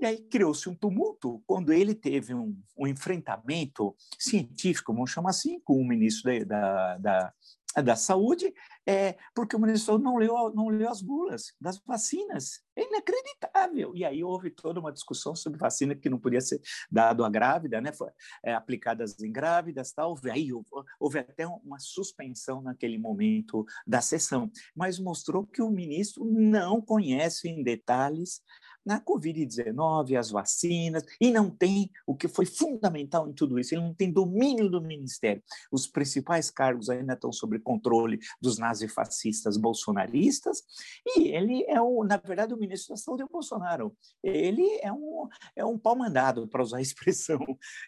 E 0.00 0.06
aí 0.06 0.18
criou-se 0.18 0.66
um 0.66 0.74
tumulto 0.74 1.42
quando 1.46 1.72
ele 1.72 1.94
teve 1.94 2.34
um, 2.34 2.56
um, 2.78 2.86
enfrentamento 2.86 3.94
científico, 4.18 4.94
vamos 4.94 5.10
chamar 5.10 5.30
assim, 5.30 5.60
com 5.60 5.78
o 5.78 5.86
ministro 5.86 6.44
da, 6.46 6.96
da, 6.96 7.32
da, 7.76 7.82
da 7.82 7.96
Saúde, 7.96 8.52
é, 8.86 9.16
porque 9.34 9.54
o 9.54 9.58
ministro 9.58 9.98
não 9.98 10.16
leu, 10.16 10.52
não 10.54 10.68
leu 10.68 10.88
as 10.88 11.02
bulas 11.02 11.52
das 11.60 11.78
vacinas. 11.86 12.62
É 12.74 12.82
inacreditável. 12.82 13.94
E 13.94 14.04
aí 14.06 14.24
houve 14.24 14.50
toda 14.50 14.80
uma 14.80 14.90
discussão 14.90 15.36
sobre 15.36 15.58
vacina 15.58 15.94
que 15.94 16.08
não 16.08 16.18
podia 16.18 16.40
ser 16.40 16.60
dado 16.90 17.22
à 17.22 17.28
grávida, 17.28 17.78
né? 17.80 17.92
Foi, 17.92 18.08
é, 18.42 18.54
aplicadas 18.54 19.20
em 19.20 19.30
grávidas, 19.30 19.92
tal. 19.92 20.18
Aí 20.32 20.50
houve, 20.50 20.68
houve 20.98 21.18
até 21.18 21.46
uma 21.46 21.78
suspensão 21.78 22.62
naquele 22.62 22.96
momento 22.96 23.66
da 23.86 24.00
sessão, 24.00 24.50
mas 24.74 24.98
mostrou 24.98 25.46
que 25.46 25.60
o 25.60 25.70
ministro 25.70 26.24
não 26.24 26.80
conhece 26.80 27.48
em 27.48 27.62
detalhes 27.62 28.40
na 28.84 29.00
Covid-19, 29.00 30.16
as 30.18 30.30
vacinas, 30.30 31.04
e 31.20 31.30
não 31.30 31.50
tem 31.50 31.90
o 32.06 32.14
que 32.14 32.28
foi 32.28 32.46
fundamental 32.46 33.28
em 33.28 33.32
tudo 33.32 33.58
isso, 33.58 33.74
ele 33.74 33.82
não 33.82 33.94
tem 33.94 34.12
domínio 34.12 34.68
do 34.68 34.80
ministério. 34.80 35.42
Os 35.70 35.86
principais 35.86 36.50
cargos 36.50 36.88
ainda 36.88 37.14
estão 37.14 37.32
sob 37.32 37.58
controle 37.60 38.18
dos 38.40 38.58
nazifascistas 38.58 39.56
bolsonaristas, 39.56 40.62
e 41.16 41.28
ele 41.28 41.64
é, 41.68 41.80
o, 41.80 42.04
na 42.04 42.16
verdade, 42.16 42.54
o 42.54 42.58
ministro 42.58 42.94
da 42.94 42.96
Saúde 42.96 43.22
é 43.22 43.24
o 43.24 43.30
Bolsonaro. 43.30 43.96
Ele 44.22 44.66
é 44.82 44.92
um, 44.92 45.28
é 45.56 45.64
um 45.64 45.78
pau 45.78 45.96
mandado, 45.96 46.48
para 46.48 46.62
usar 46.62 46.78
a 46.78 46.82
expressão 46.82 47.40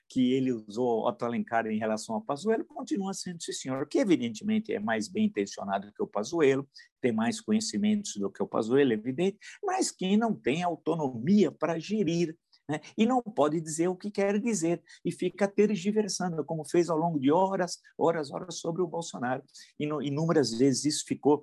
que 0.08 0.32
ele 0.32 0.52
usou, 0.52 1.06
Otto 1.06 1.24
Alencar, 1.24 1.66
em 1.66 1.78
relação 1.78 2.14
ao 2.14 2.20
Pazuello, 2.20 2.64
continua 2.64 3.14
sendo 3.14 3.36
esse 3.36 3.52
senhor, 3.52 3.86
que 3.86 3.98
evidentemente 3.98 4.72
é 4.72 4.78
mais 4.78 5.08
bem 5.08 5.26
intencionado 5.26 5.92
que 5.92 6.02
o 6.02 6.06
Pazuello, 6.06 6.66
tem 7.02 7.12
mais 7.12 7.40
conhecimentos 7.40 8.16
do 8.16 8.30
que 8.30 8.42
o 8.42 8.46
Pazuello, 8.46 8.92
é 8.92 8.94
evidente, 8.94 9.38
mas 9.62 9.90
que 9.90 10.16
não 10.16 10.34
tem 10.34 10.62
autonomia 10.62 11.50
para 11.50 11.78
gerir 11.78 12.34
né? 12.68 12.80
e 12.96 13.04
não 13.04 13.20
pode 13.20 13.60
dizer 13.60 13.88
o 13.88 13.96
que 13.96 14.10
quer 14.10 14.38
dizer, 14.40 14.82
e 15.04 15.10
fica 15.10 15.48
tergiversando, 15.48 16.44
como 16.44 16.64
fez 16.64 16.88
ao 16.88 16.96
longo 16.96 17.18
de 17.18 17.30
horas, 17.30 17.78
horas, 17.98 18.30
horas 18.30 18.58
sobre 18.58 18.82
o 18.82 18.86
Bolsonaro. 18.86 19.42
E 19.78 19.84
inúmeras 19.84 20.56
vezes 20.56 20.84
isso 20.84 21.04
ficou 21.06 21.42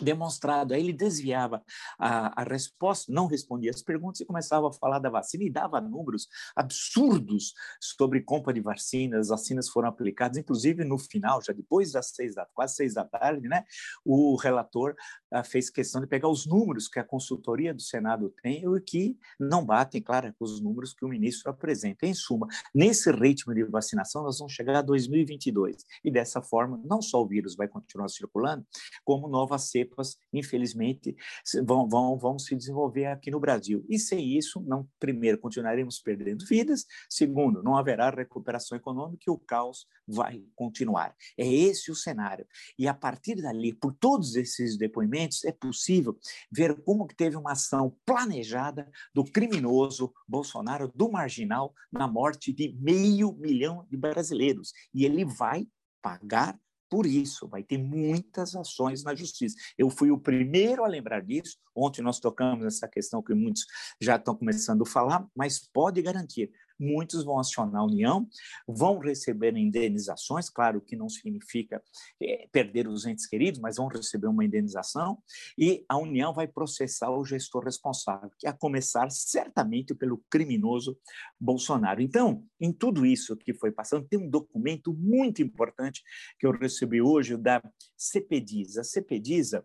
demonstrado. 0.00 0.74
Aí 0.74 0.80
ele 0.80 0.92
desviava 0.92 1.62
a, 1.98 2.42
a, 2.42 2.44
resposta, 2.44 3.12
não 3.12 3.26
respondia 3.26 3.70
as 3.70 3.82
perguntas 3.82 4.20
e 4.20 4.26
começava 4.26 4.68
a 4.68 4.72
falar 4.72 4.98
da 4.98 5.08
vacina 5.08 5.44
e 5.44 5.50
dava 5.50 5.80
números 5.80 6.28
absurdos 6.54 7.54
sobre 7.80 8.20
compra 8.20 8.52
de 8.52 8.60
vacinas. 8.60 9.20
As 9.20 9.28
vacinas 9.28 9.68
foram 9.68 9.88
aplicadas, 9.88 10.36
inclusive 10.36 10.84
no 10.84 10.98
final, 10.98 11.42
já 11.42 11.52
depois 11.52 11.92
das 11.92 12.08
seis 12.08 12.34
da 12.34 12.46
quase 12.54 12.74
seis 12.74 12.94
da 12.94 13.04
tarde, 13.04 13.48
né? 13.48 13.64
O 14.04 14.36
relator 14.36 14.94
ah, 15.30 15.42
fez 15.42 15.70
questão 15.70 16.00
de 16.00 16.06
pegar 16.06 16.28
os 16.28 16.46
números 16.46 16.88
que 16.88 16.98
a 16.98 17.04
consultoria 17.04 17.72
do 17.72 17.80
Senado 17.80 18.32
tem 18.42 18.64
e 18.64 18.80
que 18.80 19.18
não 19.38 19.64
batem, 19.64 20.02
claro, 20.02 20.32
com 20.38 20.44
os 20.44 20.60
números 20.60 20.92
que 20.92 21.04
o 21.04 21.08
ministro 21.08 21.50
apresenta. 21.50 22.06
Em 22.06 22.14
suma, 22.14 22.46
nesse 22.74 23.10
ritmo 23.10 23.54
de 23.54 23.64
vacinação, 23.64 24.22
nós 24.22 24.38
vamos 24.38 24.52
chegar 24.52 24.76
a 24.76 24.82
2022 24.82 25.84
e 26.04 26.10
dessa 26.10 26.42
forma, 26.42 26.80
não 26.84 27.00
só 27.00 27.22
o 27.22 27.26
vírus 27.26 27.56
vai 27.56 27.68
continuar 27.68 28.08
circulando, 28.08 28.66
como 29.04 29.28
novas 29.28 29.70
cepas 29.70 29.85
cepas, 29.86 30.16
infelizmente, 30.32 31.16
vão, 31.64 31.88
vão, 31.88 32.18
vão 32.18 32.38
se 32.38 32.54
desenvolver 32.54 33.06
aqui 33.06 33.30
no 33.30 33.40
Brasil. 33.40 33.84
E 33.88 33.98
sem 33.98 34.36
isso, 34.36 34.60
não, 34.60 34.88
primeiro, 34.98 35.38
continuaremos 35.38 36.00
perdendo 36.00 36.44
vidas, 36.44 36.84
segundo, 37.08 37.62
não 37.62 37.76
haverá 37.76 38.10
recuperação 38.10 38.76
econômica 38.76 39.24
e 39.26 39.30
o 39.30 39.38
caos 39.38 39.86
vai 40.06 40.44
continuar. 40.54 41.14
É 41.36 41.46
esse 41.46 41.90
o 41.90 41.94
cenário. 41.94 42.46
E 42.78 42.86
a 42.86 42.94
partir 42.94 43.36
dali, 43.36 43.74
por 43.74 43.92
todos 43.94 44.36
esses 44.36 44.76
depoimentos, 44.76 45.44
é 45.44 45.52
possível 45.52 46.16
ver 46.50 46.80
como 46.82 47.06
que 47.06 47.16
teve 47.16 47.36
uma 47.36 47.52
ação 47.52 47.96
planejada 48.04 48.90
do 49.14 49.24
criminoso 49.24 50.12
Bolsonaro, 50.28 50.90
do 50.94 51.10
marginal, 51.10 51.74
na 51.90 52.06
morte 52.06 52.52
de 52.52 52.76
meio 52.80 53.32
milhão 53.32 53.86
de 53.90 53.96
brasileiros. 53.96 54.72
E 54.94 55.04
ele 55.04 55.24
vai 55.24 55.66
pagar 56.00 56.58
por 56.88 57.06
isso, 57.06 57.48
vai 57.48 57.62
ter 57.62 57.78
muitas 57.78 58.54
ações 58.54 59.02
na 59.02 59.14
justiça. 59.14 59.56
Eu 59.76 59.90
fui 59.90 60.10
o 60.10 60.18
primeiro 60.18 60.84
a 60.84 60.88
lembrar 60.88 61.20
disso. 61.20 61.56
Ontem 61.74 62.02
nós 62.02 62.20
tocamos 62.20 62.64
essa 62.64 62.88
questão 62.88 63.22
que 63.22 63.34
muitos 63.34 63.64
já 64.00 64.16
estão 64.16 64.34
começando 64.34 64.82
a 64.82 64.86
falar, 64.86 65.26
mas 65.34 65.58
pode 65.58 66.00
garantir, 66.00 66.50
muitos 66.78 67.24
vão 67.24 67.38
acionar 67.38 67.80
a 67.80 67.84
União, 67.84 68.28
vão 68.66 68.98
receber 68.98 69.56
indenizações, 69.56 70.48
claro 70.48 70.80
que 70.80 70.96
não 70.96 71.08
significa 71.08 71.82
é, 72.22 72.48
perder 72.52 72.88
os 72.88 73.06
entes 73.06 73.26
queridos, 73.26 73.60
mas 73.60 73.76
vão 73.76 73.88
receber 73.88 74.26
uma 74.26 74.44
indenização, 74.44 75.18
e 75.58 75.84
a 75.88 75.96
União 75.96 76.32
vai 76.32 76.46
processar 76.46 77.10
o 77.10 77.24
gestor 77.24 77.64
responsável, 77.64 78.30
que 78.38 78.46
a 78.46 78.52
começar 78.52 79.10
certamente 79.10 79.94
pelo 79.94 80.22
criminoso 80.30 80.98
Bolsonaro. 81.40 82.00
Então, 82.00 82.44
em 82.60 82.72
tudo 82.72 83.04
isso 83.04 83.36
que 83.36 83.54
foi 83.54 83.72
passando, 83.72 84.06
tem 84.06 84.18
um 84.18 84.28
documento 84.28 84.92
muito 84.94 85.42
importante 85.42 86.02
que 86.38 86.46
eu 86.46 86.52
recebi 86.52 87.00
hoje 87.00 87.36
da 87.36 87.62
CPDISA. 87.96 88.80
A 88.80 88.84
CPDISA 88.84 89.64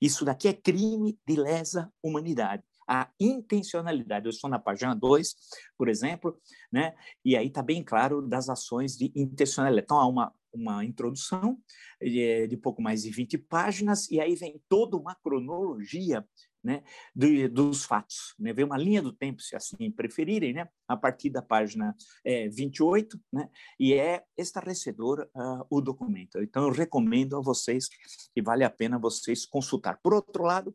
Isso 0.00 0.24
daqui 0.24 0.48
é 0.48 0.52
crime 0.52 1.18
de 1.26 1.36
lesa 1.36 1.92
humanidade. 2.02 2.62
a 2.88 3.08
intencionalidade. 3.18 4.26
Eu 4.26 4.30
estou 4.30 4.50
na 4.50 4.58
página 4.58 4.92
2, 4.92 5.34
por 5.78 5.88
exemplo, 5.88 6.36
né? 6.70 6.94
e 7.24 7.36
aí 7.36 7.46
está 7.46 7.62
bem 7.62 7.82
claro 7.82 8.20
das 8.20 8.48
ações 8.48 8.96
de 8.96 9.12
intencionalidade. 9.14 9.84
Então, 9.84 9.98
há 9.98 10.06
uma, 10.06 10.34
uma 10.52 10.84
introdução 10.84 11.58
de, 12.00 12.46
de 12.46 12.56
pouco 12.56 12.82
mais 12.82 13.02
de 13.02 13.10
20 13.10 13.38
páginas, 13.38 14.10
e 14.10 14.20
aí 14.20 14.34
vem 14.34 14.60
toda 14.68 14.96
uma 14.96 15.14
cronologia 15.14 16.24
né, 16.62 16.82
de, 17.14 17.48
dos 17.48 17.84
fatos. 17.84 18.34
Né? 18.38 18.52
Vem 18.52 18.64
uma 18.64 18.78
linha 18.78 19.02
do 19.02 19.12
tempo, 19.12 19.42
se 19.42 19.56
assim 19.56 19.90
preferirem, 19.90 20.52
né, 20.52 20.68
a 20.86 20.96
partir 20.96 21.30
da 21.30 21.42
página 21.42 21.94
é, 22.24 22.48
28, 22.48 23.20
né, 23.32 23.48
e 23.78 23.94
é 23.94 24.22
estarrecedor 24.36 25.28
uh, 25.34 25.66
o 25.68 25.80
documento. 25.80 26.40
Então, 26.40 26.64
eu 26.64 26.70
recomendo 26.70 27.36
a 27.36 27.40
vocês 27.40 27.88
que 28.32 28.42
vale 28.42 28.64
a 28.64 28.70
pena 28.70 28.98
vocês 28.98 29.44
consultar. 29.44 29.98
Por 30.02 30.14
outro 30.14 30.44
lado, 30.44 30.70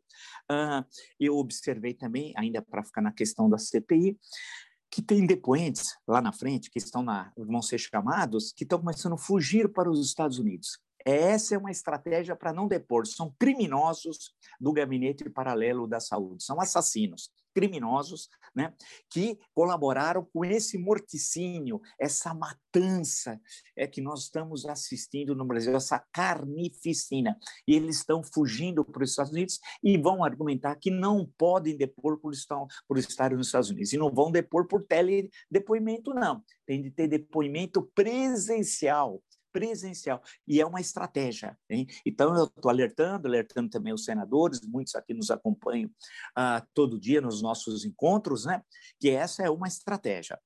uh, 0.50 0.84
eu 1.18 1.36
observei 1.36 1.94
também, 1.94 2.32
ainda 2.36 2.60
para 2.60 2.84
ficar 2.84 3.00
na 3.00 3.12
questão 3.12 3.48
da 3.48 3.58
CPI, 3.58 4.18
que 4.90 5.02
tem 5.02 5.26
depoentes 5.26 5.96
lá 6.06 6.20
na 6.20 6.32
frente 6.32 6.70
que 6.70 6.78
estão 6.78 7.02
na, 7.02 7.32
vão 7.36 7.62
ser 7.62 7.78
chamados, 7.78 8.52
que 8.52 8.64
estão 8.64 8.78
começando 8.78 9.14
a 9.14 9.18
fugir 9.18 9.68
para 9.72 9.90
os 9.90 10.04
Estados 10.04 10.38
Unidos. 10.38 10.78
Essa 11.04 11.54
é 11.54 11.58
uma 11.58 11.70
estratégia 11.70 12.36
para 12.36 12.52
não 12.52 12.68
depor. 12.68 13.06
São 13.06 13.34
criminosos 13.38 14.34
do 14.60 14.72
gabinete 14.72 15.28
paralelo 15.30 15.86
da 15.86 16.00
saúde, 16.00 16.42
são 16.42 16.60
assassinos, 16.60 17.30
criminosos, 17.58 18.28
né, 18.54 18.72
que 19.10 19.36
colaboraram 19.52 20.24
com 20.32 20.44
esse 20.44 20.78
morticínio, 20.78 21.80
essa 21.98 22.32
matança 22.32 23.40
é 23.76 23.84
que 23.84 24.00
nós 24.00 24.24
estamos 24.24 24.64
assistindo 24.64 25.34
no 25.34 25.44
Brasil, 25.44 25.74
essa 25.74 25.98
carnificina. 26.12 27.36
E 27.66 27.74
eles 27.74 27.96
estão 27.96 28.22
fugindo 28.22 28.84
para 28.84 29.02
os 29.02 29.10
Estados 29.10 29.32
Unidos 29.32 29.58
e 29.82 29.98
vão 29.98 30.22
argumentar 30.22 30.76
que 30.76 30.88
não 30.88 31.28
podem 31.36 31.76
depor 31.76 32.20
por, 32.20 32.32
estar, 32.32 32.64
por 32.86 32.96
estar 32.96 33.32
nos 33.32 33.48
Estados 33.48 33.70
Unidos. 33.70 33.92
E 33.92 33.98
não 33.98 34.14
vão 34.14 34.30
depor 34.30 34.68
por 34.68 34.84
teledepoimento, 34.86 36.14
não. 36.14 36.44
Tem 36.64 36.80
de 36.80 36.92
ter 36.92 37.08
depoimento 37.08 37.90
presencial 37.92 39.20
presencial. 39.52 40.22
E 40.46 40.60
é 40.60 40.66
uma 40.66 40.80
estratégia. 40.80 41.58
Hein? 41.68 41.86
Então, 42.04 42.34
eu 42.36 42.44
estou 42.44 42.70
alertando, 42.70 43.26
alertando 43.26 43.70
também 43.70 43.92
os 43.92 44.04
senadores, 44.04 44.60
muitos 44.62 44.94
aqui 44.94 45.14
nos 45.14 45.30
acompanham 45.30 45.90
ah, 46.34 46.64
todo 46.74 47.00
dia 47.00 47.20
nos 47.20 47.42
nossos 47.42 47.84
encontros, 47.84 48.44
né? 48.44 48.62
que 49.00 49.10
essa 49.10 49.42
é 49.42 49.50
uma 49.50 49.68
estratégia. 49.68 50.38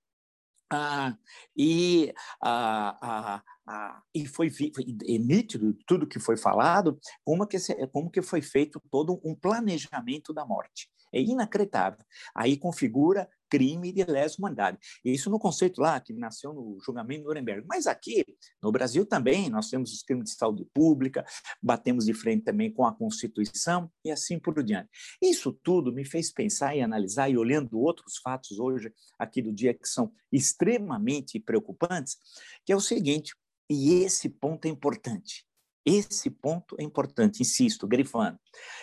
Ah, 0.74 1.14
e, 1.54 2.14
ah, 2.42 2.98
ah, 3.02 3.42
ah, 3.66 4.02
e 4.14 4.26
foi, 4.26 4.50
foi 4.50 4.72
é 5.06 5.18
nítido 5.18 5.76
tudo 5.86 6.06
que 6.06 6.18
foi 6.18 6.38
falado, 6.38 6.98
como 7.22 7.46
que, 7.46 7.58
como 7.92 8.10
que 8.10 8.22
foi 8.22 8.40
feito 8.40 8.80
todo 8.90 9.20
um 9.22 9.34
planejamento 9.34 10.32
da 10.32 10.46
morte. 10.46 10.88
É 11.12 11.20
inacreditável. 11.20 12.02
Aí 12.34 12.56
configura 12.56 13.28
crime 13.52 13.92
de 13.92 14.02
lesa 14.04 14.36
humanidade. 14.38 14.78
Isso 15.04 15.28
no 15.28 15.38
conceito 15.38 15.78
lá 15.78 16.00
que 16.00 16.14
nasceu 16.14 16.54
no 16.54 16.78
julgamento 16.82 17.20
de 17.20 17.26
Nuremberg. 17.26 17.66
Mas 17.68 17.86
aqui, 17.86 18.24
no 18.62 18.72
Brasil 18.72 19.04
também, 19.04 19.50
nós 19.50 19.68
temos 19.68 19.92
os 19.92 20.02
crimes 20.02 20.30
de 20.30 20.36
saúde 20.36 20.66
pública, 20.72 21.22
batemos 21.62 22.06
de 22.06 22.14
frente 22.14 22.44
também 22.44 22.72
com 22.72 22.86
a 22.86 22.94
Constituição 22.94 23.92
e 24.02 24.10
assim 24.10 24.38
por 24.38 24.64
diante. 24.64 24.88
Isso 25.20 25.52
tudo 25.62 25.92
me 25.92 26.02
fez 26.02 26.32
pensar 26.32 26.74
e 26.74 26.80
analisar, 26.80 27.28
e 27.28 27.36
olhando 27.36 27.78
outros 27.78 28.16
fatos 28.16 28.58
hoje 28.58 28.90
aqui 29.18 29.42
do 29.42 29.52
dia 29.52 29.74
que 29.74 29.86
são 29.86 30.10
extremamente 30.32 31.38
preocupantes, 31.38 32.16
que 32.64 32.72
é 32.72 32.76
o 32.76 32.80
seguinte, 32.80 33.34
e 33.68 34.02
esse 34.02 34.30
ponto 34.30 34.64
é 34.64 34.70
importante. 34.70 35.44
Esse 35.84 36.30
ponto 36.30 36.74
é 36.78 36.82
importante, 36.82 37.42
insisto, 37.42 37.86
grifando. 37.86 38.38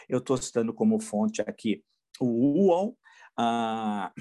Eu 0.07 0.19
estou 0.19 0.38
citando 0.38 0.71
como 0.75 0.99
fonte 0.99 1.41
aqui 1.41 1.83
o 2.19 2.67
UOL, 2.67 2.95
a 3.35 4.11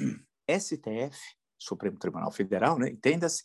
STF, 0.48 1.18
Supremo 1.58 1.98
Tribunal 1.98 2.30
Federal, 2.30 2.78
né, 2.78 2.88
entenda-se, 2.88 3.44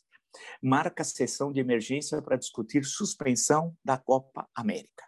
marca 0.62 1.04
sessão 1.04 1.52
de 1.52 1.60
emergência 1.60 2.22
para 2.22 2.38
discutir 2.38 2.84
suspensão 2.86 3.76
da 3.84 3.98
Copa 3.98 4.48
América. 4.56 5.06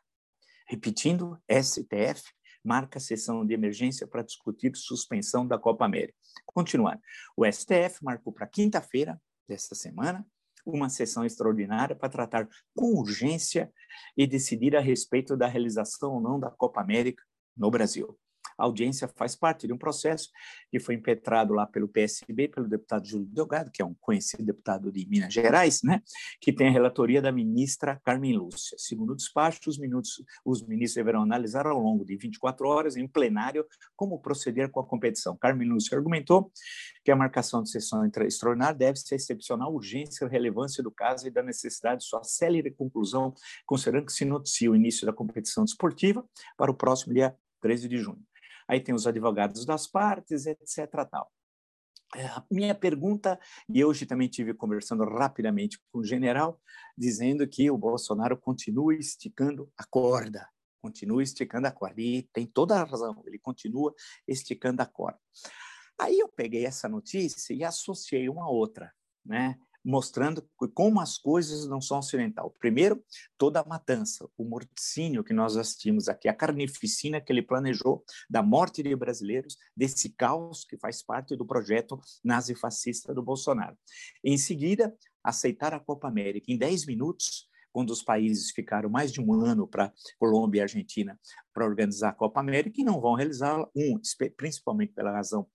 Repetindo, 0.67 1.39
STF 1.49 2.23
marca 2.63 2.99
sessão 2.99 3.45
de 3.45 3.53
emergência 3.53 4.07
para 4.07 4.23
discutir 4.23 4.75
suspensão 4.75 5.47
da 5.47 5.57
Copa 5.57 5.85
América. 5.85 6.17
Continuando, 6.45 6.99
o 7.37 7.45
STF 7.45 8.03
marcou 8.03 8.33
para 8.33 8.47
quinta-feira 8.47 9.21
desta 9.47 9.75
semana 9.75 10.25
uma 10.65 10.89
sessão 10.89 11.23
extraordinária 11.23 11.95
para 11.95 12.09
tratar 12.09 12.49
com 12.73 12.95
urgência 12.95 13.71
e 14.17 14.25
decidir 14.25 14.75
a 14.75 14.79
respeito 14.79 15.37
da 15.37 15.45
realização 15.45 16.13
ou 16.13 16.21
não 16.21 16.39
da 16.39 16.49
Copa 16.49 16.81
América 16.81 17.23
no 17.55 17.69
Brasil. 17.69 18.17
A 18.57 18.63
audiência 18.63 19.07
faz 19.15 19.35
parte 19.35 19.67
de 19.67 19.73
um 19.73 19.77
processo 19.77 20.29
que 20.71 20.79
foi 20.79 20.95
impetrado 20.95 21.53
lá 21.53 21.65
pelo 21.65 21.87
PSB, 21.87 22.47
pelo 22.47 22.67
deputado 22.67 23.07
Júlio 23.07 23.27
Delgado, 23.27 23.71
que 23.71 23.81
é 23.81 23.85
um 23.85 23.93
conhecido 23.95 24.43
deputado 24.43 24.91
de 24.91 25.07
Minas 25.07 25.33
Gerais, 25.33 25.81
né, 25.83 26.01
que 26.39 26.53
tem 26.53 26.67
a 26.67 26.71
relatoria 26.71 27.21
da 27.21 27.31
ministra 27.31 27.99
Carmen 28.03 28.37
Lúcia. 28.37 28.77
Segundo 28.79 29.11
o 29.11 29.15
despacho, 29.15 29.59
os, 29.67 29.77
minutos, 29.77 30.23
os 30.45 30.65
ministros 30.65 30.95
deverão 30.95 31.21
analisar 31.21 31.67
ao 31.67 31.79
longo 31.79 32.05
de 32.05 32.15
24 32.15 32.67
horas, 32.67 32.95
em 32.95 33.07
plenário, 33.07 33.65
como 33.95 34.19
proceder 34.19 34.69
com 34.69 34.79
a 34.79 34.85
competição. 34.85 35.37
Carmen 35.37 35.67
Lúcia 35.67 35.97
argumentou 35.97 36.51
que 37.03 37.11
a 37.11 37.15
marcação 37.15 37.61
de 37.61 37.69
sessão 37.69 38.05
extraordinária 38.05 38.77
deve 38.77 38.97
ser 38.99 39.15
excepcional 39.15 39.73
urgência 39.73 40.25
e 40.25 40.29
relevância 40.29 40.83
do 40.83 40.91
caso 40.91 41.27
e 41.27 41.31
da 41.31 41.43
necessidade 41.43 42.01
de 42.01 42.07
sua 42.07 42.23
célere 42.23 42.71
conclusão, 42.71 43.33
considerando 43.65 44.05
que 44.05 44.13
se 44.13 44.25
noticia 44.25 44.71
o 44.71 44.75
início 44.75 45.05
da 45.05 45.13
competição 45.13 45.63
desportiva 45.63 46.25
para 46.57 46.71
o 46.71 46.73
próximo 46.73 47.13
dia 47.13 47.35
13 47.61 47.87
de 47.87 47.97
junho 47.97 48.23
aí 48.67 48.79
tem 48.79 48.93
os 48.93 49.07
advogados 49.07 49.65
das 49.65 49.87
partes, 49.87 50.45
etc. 50.45 50.89
Tal. 51.09 51.31
É, 52.15 52.25
a 52.27 52.43
minha 52.49 52.73
pergunta, 52.73 53.39
e 53.67 53.83
hoje 53.83 54.05
também 54.05 54.27
tive 54.27 54.53
conversando 54.53 55.03
rapidamente 55.03 55.79
com 55.91 55.99
o 55.99 56.03
general, 56.03 56.61
dizendo 56.97 57.47
que 57.47 57.69
o 57.69 57.77
Bolsonaro 57.77 58.37
continua 58.37 58.95
esticando 58.95 59.69
a 59.77 59.83
corda, 59.85 60.47
continua 60.81 61.23
esticando 61.23 61.67
a 61.67 61.71
corda, 61.71 62.01
e 62.01 62.23
tem 62.31 62.45
toda 62.45 62.79
a 62.79 62.83
razão, 62.83 63.21
ele 63.25 63.39
continua 63.39 63.93
esticando 64.27 64.81
a 64.81 64.85
corda. 64.85 65.19
Aí 65.99 66.19
eu 66.19 66.29
peguei 66.29 66.65
essa 66.65 66.87
notícia 66.87 67.53
e 67.53 67.63
associei 67.63 68.29
uma 68.29 68.49
outra, 68.49 68.93
né? 69.25 69.57
Mostrando 69.85 70.43
como 70.73 70.99
as 70.99 71.15
coisas 71.17 71.67
não 71.67 71.79
são 71.79 71.99
ocidental. 71.99 72.53
Primeiro, 72.59 73.03
toda 73.37 73.59
a 73.59 73.65
matança, 73.65 74.27
o 74.35 74.43
morticínio 74.43 75.23
que 75.23 75.31
nós 75.33 75.55
assistimos 75.55 76.09
aqui, 76.09 76.27
a 76.27 76.33
carnificina 76.33 77.21
que 77.21 77.31
ele 77.31 77.43
planejou 77.43 78.03
da 78.27 78.41
morte 78.41 78.81
de 78.81 78.95
brasileiros, 78.95 79.57
desse 79.77 80.09
caos 80.09 80.65
que 80.65 80.75
faz 80.77 81.03
parte 81.03 81.35
do 81.35 81.45
projeto 81.45 81.99
nazifascista 82.23 83.13
do 83.13 83.21
Bolsonaro. 83.21 83.77
Em 84.23 84.37
seguida, 84.37 84.95
aceitar 85.23 85.73
a 85.73 85.79
Copa 85.79 86.07
América 86.07 86.51
em 86.51 86.57
10 86.57 86.87
minutos, 86.87 87.47
quando 87.75 87.89
os 87.89 88.01
países 88.01 88.51
ficaram 88.51 88.89
mais 88.89 89.11
de 89.11 89.19
um 89.19 89.33
ano 89.33 89.67
para 89.67 89.91
Colômbia 90.17 90.59
e 90.59 90.61
Argentina 90.61 91.19
para 91.53 91.65
organizar 91.65 92.07
a 92.07 92.13
Copa 92.13 92.39
América 92.39 92.79
e 92.79 92.85
não 92.85 93.01
vão 93.01 93.15
realizá-la, 93.15 93.67
um, 93.75 93.99
principalmente 94.37 94.93
pela 94.93 95.11
razão 95.11 95.45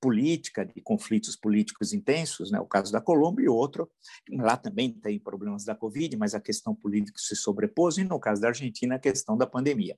política, 0.00 0.66
de 0.66 0.82
conflitos 0.82 1.36
políticos 1.36 1.92
intensos, 1.92 2.50
né, 2.50 2.58
o 2.58 2.66
caso 2.66 2.90
da 2.90 3.00
Colômbia, 3.00 3.44
e 3.44 3.48
outro, 3.48 3.88
lá 4.28 4.56
também 4.56 4.92
tem 4.92 5.20
problemas 5.20 5.64
da 5.64 5.72
Covid, 5.72 6.16
mas 6.16 6.34
a 6.34 6.40
questão 6.40 6.74
política 6.74 7.16
se 7.16 7.36
sobrepôs, 7.36 7.96
e 7.96 8.02
no 8.02 8.18
caso 8.18 8.42
da 8.42 8.48
Argentina, 8.48 8.96
a 8.96 8.98
questão 8.98 9.38
da 9.38 9.46
pandemia. 9.46 9.96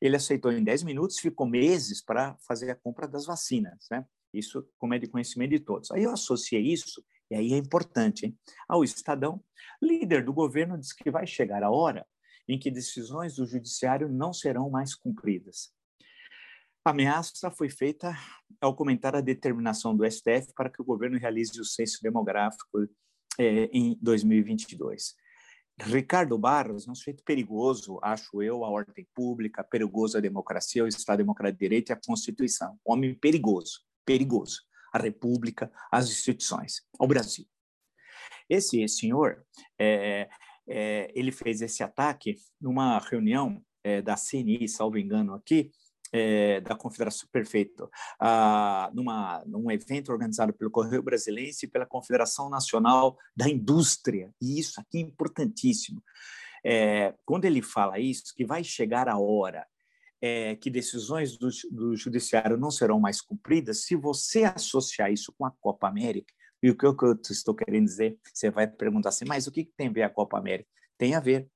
Ele 0.00 0.14
aceitou 0.14 0.52
em 0.52 0.62
10 0.62 0.84
minutos, 0.84 1.18
ficou 1.18 1.44
meses 1.44 2.04
para 2.04 2.36
fazer 2.46 2.70
a 2.70 2.76
compra 2.76 3.08
das 3.08 3.26
vacinas, 3.26 3.88
né? 3.90 4.06
Isso, 4.32 4.64
como 4.78 4.94
é 4.94 4.98
de 5.00 5.08
conhecimento 5.08 5.50
de 5.50 5.58
todos. 5.58 5.90
Aí 5.90 6.04
eu 6.04 6.12
associei 6.12 6.62
isso 6.62 7.04
e 7.30 7.36
aí 7.36 7.52
é 7.52 7.56
importante, 7.56 8.26
hein? 8.26 8.38
Ao 8.68 8.82
Estadão, 8.82 9.42
líder 9.80 10.24
do 10.24 10.32
governo 10.32 10.76
diz 10.76 10.92
que 10.92 11.10
vai 11.10 11.26
chegar 11.26 11.62
a 11.62 11.70
hora 11.70 12.04
em 12.48 12.58
que 12.58 12.70
decisões 12.70 13.36
do 13.36 13.46
judiciário 13.46 14.08
não 14.08 14.32
serão 14.32 14.68
mais 14.68 14.94
cumpridas. 14.94 15.72
A 16.84 16.90
ameaça 16.90 17.50
foi 17.50 17.70
feita 17.70 18.12
ao 18.60 18.74
comentar 18.74 19.14
a 19.14 19.20
determinação 19.20 19.96
do 19.96 20.04
STF 20.10 20.52
para 20.56 20.70
que 20.70 20.82
o 20.82 20.84
governo 20.84 21.18
realize 21.18 21.58
o 21.60 21.64
censo 21.64 21.98
demográfico 22.02 22.88
é, 23.38 23.66
em 23.72 23.96
2022. 24.02 25.14
Ricardo 25.82 26.36
Barros 26.36 26.88
é 26.88 26.90
um 26.90 26.94
sujeito 26.94 27.22
perigoso, 27.22 27.98
acho 28.02 28.42
eu, 28.42 28.64
a 28.64 28.68
ordem 28.68 29.06
pública, 29.14 29.62
perigoso 29.62 30.18
a 30.18 30.20
democracia, 30.20 30.84
o 30.84 30.88
Estado 30.88 31.18
Democrático 31.18 31.58
de 31.58 31.64
Direito 31.64 31.90
e 31.90 31.92
a 31.92 32.00
Constituição. 32.04 32.76
Homem 32.84 33.14
perigoso, 33.14 33.82
perigoso 34.04 34.58
a 34.92 34.98
República, 34.98 35.70
as 35.90 36.08
instituições, 36.08 36.82
ao 36.98 37.06
Brasil. 37.06 37.46
Esse 38.48 38.86
senhor, 38.88 39.44
é, 39.78 40.28
é, 40.68 41.10
ele 41.14 41.30
fez 41.32 41.62
esse 41.62 41.82
ataque 41.82 42.36
numa 42.60 42.98
reunião 42.98 43.62
é, 43.84 44.02
da 44.02 44.16
CNI, 44.16 44.68
salvo 44.68 44.98
engano 44.98 45.34
aqui, 45.34 45.70
é, 46.12 46.60
da 46.60 46.74
Confederação 46.74 47.28
Perfeito, 47.30 47.88
ah, 48.18 48.90
numa, 48.92 49.44
num 49.46 49.70
evento 49.70 50.10
organizado 50.10 50.52
pelo 50.52 50.70
Correio 50.70 51.02
Brasilense 51.02 51.66
e 51.66 51.68
pela 51.68 51.86
Confederação 51.86 52.50
Nacional 52.50 53.16
da 53.36 53.48
Indústria. 53.48 54.32
E 54.40 54.58
isso 54.58 54.80
aqui 54.80 54.98
é 54.98 55.02
importantíssimo. 55.02 56.02
É, 56.64 57.14
quando 57.24 57.44
ele 57.44 57.62
fala 57.62 57.98
isso, 57.98 58.34
que 58.36 58.44
vai 58.44 58.62
chegar 58.64 59.08
a 59.08 59.18
hora 59.18 59.66
é, 60.20 60.54
que 60.56 60.70
decisões 60.70 61.36
do, 61.36 61.48
do 61.70 61.96
judiciário 61.96 62.56
não 62.56 62.70
serão 62.70 63.00
mais 63.00 63.20
cumpridas, 63.20 63.84
se 63.84 63.96
você 63.96 64.44
associar 64.44 65.10
isso 65.12 65.32
com 65.36 65.44
a 65.44 65.50
Copa 65.50 65.88
América, 65.88 66.32
e 66.62 66.70
o 66.70 66.76
que 66.76 66.84
eu, 66.84 66.94
estou 67.30 67.54
querendo 67.54 67.86
dizer, 67.86 68.18
você 68.32 68.50
vai 68.50 68.66
perguntar 68.66 69.08
assim, 69.08 69.24
mas 69.26 69.46
o 69.46 69.52
que 69.52 69.64
tem 69.64 69.88
a 69.88 69.92
ver 69.92 70.02
a 70.02 70.10
Copa 70.10 70.38
América? 70.38 70.68
Tem 70.98 71.14
a 71.14 71.20
ver. 71.20 71.48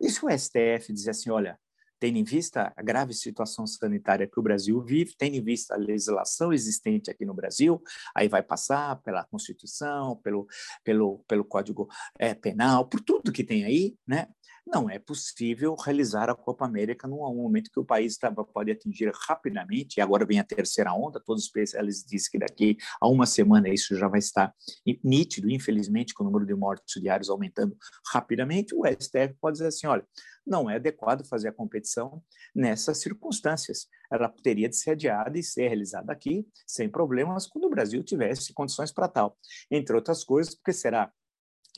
E 0.00 0.10
se 0.10 0.24
o 0.24 0.28
STF 0.28 0.92
dizer 0.92 1.10
assim, 1.10 1.30
olha, 1.30 1.58
tendo 2.00 2.18
em 2.18 2.24
vista 2.24 2.72
a 2.76 2.82
grave 2.82 3.14
situação 3.14 3.66
sanitária 3.66 4.26
que 4.26 4.38
o 4.38 4.42
Brasil 4.42 4.82
vive, 4.82 5.14
tendo 5.16 5.36
em 5.36 5.42
vista 5.42 5.74
a 5.74 5.78
legislação 5.78 6.52
existente 6.52 7.10
aqui 7.10 7.24
no 7.24 7.32
Brasil, 7.32 7.80
aí 8.14 8.28
vai 8.28 8.42
passar 8.42 9.00
pela 9.02 9.24
Constituição, 9.24 10.16
pelo, 10.16 10.46
pelo, 10.82 11.24
pelo 11.28 11.44
Código 11.44 11.88
é, 12.18 12.34
Penal, 12.34 12.88
por 12.88 13.00
tudo 13.00 13.32
que 13.32 13.44
tem 13.44 13.64
aí, 13.64 13.96
né? 14.06 14.26
Não 14.66 14.88
é 14.88 14.98
possível 14.98 15.74
realizar 15.74 16.30
a 16.30 16.34
Copa 16.34 16.64
América 16.64 17.06
num 17.06 17.18
momento 17.18 17.70
que 17.70 17.80
o 17.80 17.84
país 17.84 18.16
tava, 18.16 18.44
pode 18.44 18.70
atingir 18.70 19.12
rapidamente, 19.26 19.98
e 19.98 20.00
agora 20.00 20.24
vem 20.24 20.38
a 20.38 20.44
terceira 20.44 20.92
onda, 20.92 21.20
todos 21.20 21.42
os 21.42 21.48
especialistas 21.48 22.08
dizem 22.08 22.30
que 22.30 22.38
daqui 22.38 22.76
a 23.00 23.08
uma 23.08 23.26
semana 23.26 23.68
isso 23.68 23.94
já 23.96 24.08
vai 24.08 24.18
estar 24.18 24.54
nítido, 25.02 25.50
infelizmente, 25.50 26.14
com 26.14 26.24
o 26.24 26.26
número 26.26 26.46
de 26.46 26.54
mortos 26.54 27.00
diários 27.00 27.28
aumentando 27.28 27.76
rapidamente, 28.12 28.74
o 28.74 28.86
STF 28.86 29.34
pode 29.40 29.54
dizer 29.54 29.68
assim, 29.68 29.86
olha, 29.86 30.06
não 30.46 30.68
é 30.68 30.76
adequado 30.76 31.26
fazer 31.26 31.48
a 31.48 31.52
competição 31.52 32.22
nessas 32.54 33.00
circunstâncias. 33.00 33.86
Ela 34.12 34.28
teria 34.28 34.68
de 34.68 34.76
ser 34.76 34.90
adiada 34.90 35.38
e 35.38 35.42
ser 35.42 35.68
realizada 35.68 36.12
aqui, 36.12 36.46
sem 36.66 36.88
problemas, 36.88 37.46
quando 37.46 37.64
o 37.64 37.70
Brasil 37.70 38.02
tivesse 38.04 38.52
condições 38.52 38.92
para 38.92 39.08
tal. 39.08 39.38
Entre 39.70 39.94
outras 39.94 40.22
coisas, 40.22 40.54
porque 40.54 40.72
será 40.72 41.10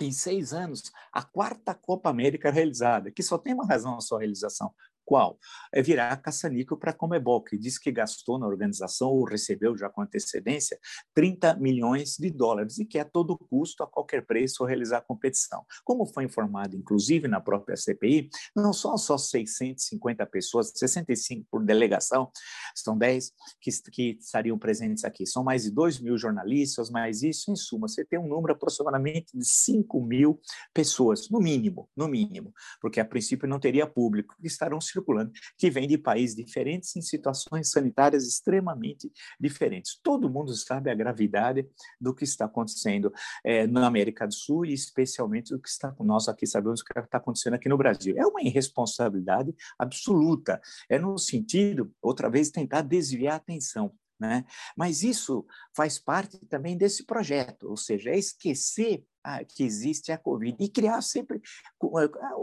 em 0.00 0.12
seis 0.12 0.52
anos, 0.52 0.92
a 1.12 1.22
quarta 1.22 1.74
Copa 1.74 2.10
América 2.10 2.50
realizada, 2.50 3.10
que 3.10 3.22
só 3.22 3.38
tem 3.38 3.54
uma 3.54 3.66
razão 3.66 3.96
a 3.96 4.00
sua 4.00 4.18
realização, 4.18 4.74
qual? 5.06 5.38
É 5.72 5.80
virar 5.80 6.16
caça-níquel 6.16 6.76
para 6.76 6.90
a 6.90 6.94
Comebol, 6.94 7.42
que 7.42 7.56
diz 7.56 7.78
que 7.78 7.92
gastou 7.92 8.38
na 8.38 8.46
organização, 8.46 9.08
ou 9.08 9.24
recebeu 9.24 9.76
já 9.78 9.88
com 9.88 10.02
antecedência, 10.02 10.78
30 11.14 11.54
milhões 11.56 12.16
de 12.18 12.28
dólares 12.28 12.78
e 12.78 12.84
que 12.84 12.98
a 12.98 13.04
todo 13.04 13.38
custo, 13.38 13.84
a 13.84 13.86
qualquer 13.86 14.26
preço, 14.26 14.64
realizar 14.64 14.98
a 14.98 15.02
competição. 15.02 15.64
Como 15.84 16.04
foi 16.06 16.24
informado, 16.24 16.76
inclusive, 16.76 17.28
na 17.28 17.40
própria 17.40 17.76
CPI, 17.76 18.28
não 18.54 18.72
são 18.72 18.98
só 18.98 19.16
650 19.16 20.26
pessoas, 20.26 20.72
65 20.74 21.46
por 21.50 21.64
delegação, 21.64 22.30
são 22.74 22.98
10 22.98 23.32
que, 23.60 23.70
que 23.90 24.18
estariam 24.20 24.58
presentes 24.58 25.04
aqui. 25.04 25.24
São 25.24 25.44
mais 25.44 25.62
de 25.62 25.70
2 25.70 26.00
mil 26.00 26.18
jornalistas, 26.18 26.90
mas 26.90 27.22
isso, 27.22 27.52
em 27.52 27.56
suma, 27.56 27.86
você 27.86 28.04
tem 28.04 28.18
um 28.18 28.26
número 28.26 28.54
aproximadamente 28.54 29.36
de 29.36 29.44
5 29.44 30.02
mil 30.02 30.40
pessoas, 30.74 31.30
no 31.30 31.38
mínimo, 31.38 31.88
no 31.96 32.08
mínimo, 32.08 32.52
porque 32.80 32.98
a 32.98 33.04
princípio 33.04 33.48
não 33.48 33.60
teria 33.60 33.86
público, 33.86 34.34
que 34.40 34.46
estarão 34.46 34.80
se 34.80 34.95
circulando, 34.96 35.30
que 35.56 35.70
vem 35.70 35.86
de 35.86 35.98
países 35.98 36.34
diferentes 36.34 36.94
em 36.96 37.02
situações 37.02 37.70
sanitárias 37.70 38.26
extremamente 38.26 39.10
diferentes. 39.38 39.98
Todo 40.02 40.30
mundo 40.30 40.54
sabe 40.54 40.90
a 40.90 40.94
gravidade 40.94 41.68
do 42.00 42.14
que 42.14 42.24
está 42.24 42.46
acontecendo 42.46 43.12
é, 43.44 43.66
na 43.66 43.86
América 43.86 44.26
do 44.26 44.34
Sul 44.34 44.64
e 44.64 44.72
especialmente 44.72 45.52
do 45.52 45.60
que 45.60 45.68
está 45.68 45.94
nós 46.00 46.28
aqui 46.28 46.46
sabemos 46.46 46.80
o 46.80 46.84
que 46.84 46.98
está 46.98 47.18
acontecendo 47.18 47.54
aqui 47.54 47.68
no 47.68 47.76
Brasil. 47.76 48.14
É 48.16 48.26
uma 48.26 48.42
irresponsabilidade 48.42 49.54
absoluta. 49.78 50.60
É 50.88 50.98
no 50.98 51.18
sentido, 51.18 51.92
outra 52.00 52.30
vez, 52.30 52.50
tentar 52.50 52.82
desviar 52.82 53.34
a 53.34 53.36
atenção. 53.36 53.92
Né? 54.18 54.46
Mas 54.76 55.02
isso 55.02 55.44
faz 55.74 55.98
parte 55.98 56.38
também 56.46 56.76
desse 56.76 57.04
projeto, 57.04 57.68
ou 57.68 57.76
seja, 57.76 58.10
é 58.10 58.18
esquecer 58.18 59.04
que 59.48 59.64
existe 59.64 60.12
a 60.12 60.18
Covid 60.18 60.56
e 60.58 60.68
criar 60.68 61.02
sempre. 61.02 61.40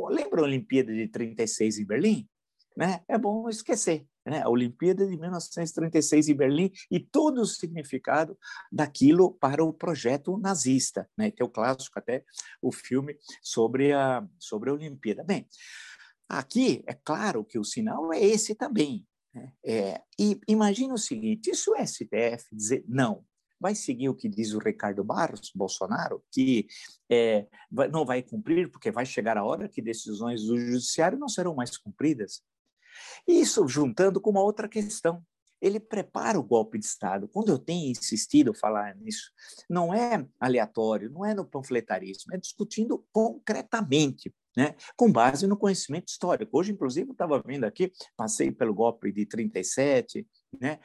Lembra 0.09 0.41
a 0.41 0.43
Olimpíada 0.43 0.93
de 0.93 1.07
36 1.07 1.79
em 1.79 1.85
Berlim? 1.85 2.29
Né? 2.75 3.01
é 3.07 3.17
bom 3.17 3.49
esquecer. 3.49 4.07
Né? 4.25 4.41
A 4.41 4.49
Olimpíada 4.49 5.05
de 5.05 5.17
1936 5.17 6.29
em 6.29 6.35
Berlim 6.35 6.71
e 6.89 6.99
todo 6.99 7.41
o 7.41 7.45
significado 7.45 8.37
daquilo 8.71 9.33
para 9.33 9.63
o 9.63 9.73
projeto 9.73 10.37
nazista. 10.37 11.09
Né? 11.17 11.31
Tem 11.31 11.45
o 11.45 11.49
clássico 11.49 11.99
até, 11.99 12.23
o 12.61 12.71
filme 12.71 13.17
sobre 13.41 13.91
a, 13.91 14.25
sobre 14.39 14.69
a 14.69 14.73
Olimpíada. 14.73 15.23
Bem, 15.23 15.47
aqui 16.27 16.83
é 16.87 16.93
claro 16.93 17.43
que 17.43 17.59
o 17.59 17.63
sinal 17.63 18.13
é 18.13 18.23
esse 18.23 18.55
também. 18.55 19.05
Né? 19.33 19.53
É, 19.65 20.01
e 20.19 20.39
imagine 20.47 20.93
o 20.93 20.97
seguinte, 20.97 21.53
se 21.55 21.69
o 21.69 21.75
STF 21.75 22.55
dizer 22.55 22.85
não, 22.87 23.25
vai 23.63 23.73
seguir 23.73 24.09
o 24.09 24.15
que 24.15 24.27
diz 24.27 24.53
o 24.53 24.59
Ricardo 24.59 25.05
Barros, 25.05 25.49
Bolsonaro, 25.55 26.21
que 26.29 26.67
é, 27.09 27.47
não 27.71 28.05
vai 28.05 28.21
cumprir, 28.21 28.69
porque 28.69 28.91
vai 28.91 29.05
chegar 29.05 29.37
a 29.37 29.45
hora 29.45 29.69
que 29.69 29.81
decisões 29.81 30.43
do 30.43 30.59
judiciário 30.59 31.17
não 31.17 31.29
serão 31.29 31.55
mais 31.55 31.77
cumpridas. 31.77 32.41
Isso 33.27 33.67
juntando 33.67 34.19
com 34.21 34.29
uma 34.29 34.43
outra 34.43 34.67
questão. 34.67 35.23
Ele 35.61 35.79
prepara 35.79 36.37
o 36.37 36.43
golpe 36.43 36.77
de 36.77 36.85
Estado. 36.85 37.27
Quando 37.27 37.49
eu 37.49 37.57
tenho 37.57 37.89
insistido 37.89 38.53
falar 38.53 38.95
nisso, 38.95 39.31
não 39.69 39.93
é 39.93 40.25
aleatório, 40.39 41.09
não 41.09 41.25
é 41.25 41.33
no 41.33 41.45
panfletarismo, 41.45 42.33
é 42.33 42.37
discutindo 42.37 43.05
concretamente 43.13 44.33
né, 44.55 44.75
com 44.95 45.11
base 45.11 45.47
no 45.47 45.57
conhecimento 45.57 46.09
histórico. 46.09 46.57
Hoje, 46.57 46.71
inclusive, 46.71 47.09
eu 47.09 47.13
estava 47.13 47.41
vendo 47.45 47.63
aqui, 47.63 47.91
passei 48.15 48.51
pelo 48.51 48.73
golpe 48.73 49.11
de 49.11 49.25
37, 49.25 50.27
né, 50.59 50.79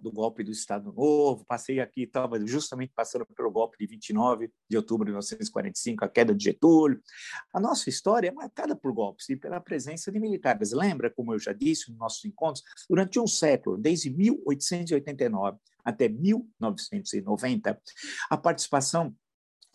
do 0.00 0.10
golpe 0.10 0.42
do 0.42 0.50
Estado 0.50 0.92
Novo, 0.92 1.44
passei 1.44 1.80
aqui, 1.80 2.02
estava 2.02 2.44
justamente 2.46 2.92
passando 2.94 3.26
pelo 3.26 3.50
golpe 3.50 3.76
de 3.78 3.86
29 3.86 4.50
de 4.68 4.76
outubro 4.76 5.04
de 5.04 5.10
1945, 5.10 6.04
a 6.04 6.08
queda 6.08 6.34
de 6.34 6.44
Getúlio. 6.44 7.00
A 7.52 7.60
nossa 7.60 7.88
história 7.88 8.28
é 8.28 8.32
marcada 8.32 8.76
por 8.76 8.92
golpes 8.92 9.28
e 9.28 9.36
pela 9.36 9.60
presença 9.60 10.10
de 10.10 10.18
militares. 10.18 10.72
Lembra, 10.72 11.10
como 11.10 11.34
eu 11.34 11.38
já 11.38 11.52
disse 11.52 11.90
nos 11.90 11.98
nossos 11.98 12.24
encontros, 12.24 12.64
durante 12.88 13.18
um 13.18 13.26
século, 13.26 13.76
desde 13.76 14.10
1889 14.10 15.58
até 15.84 16.08
1990, 16.08 17.80
a 18.30 18.36
participação 18.36 19.14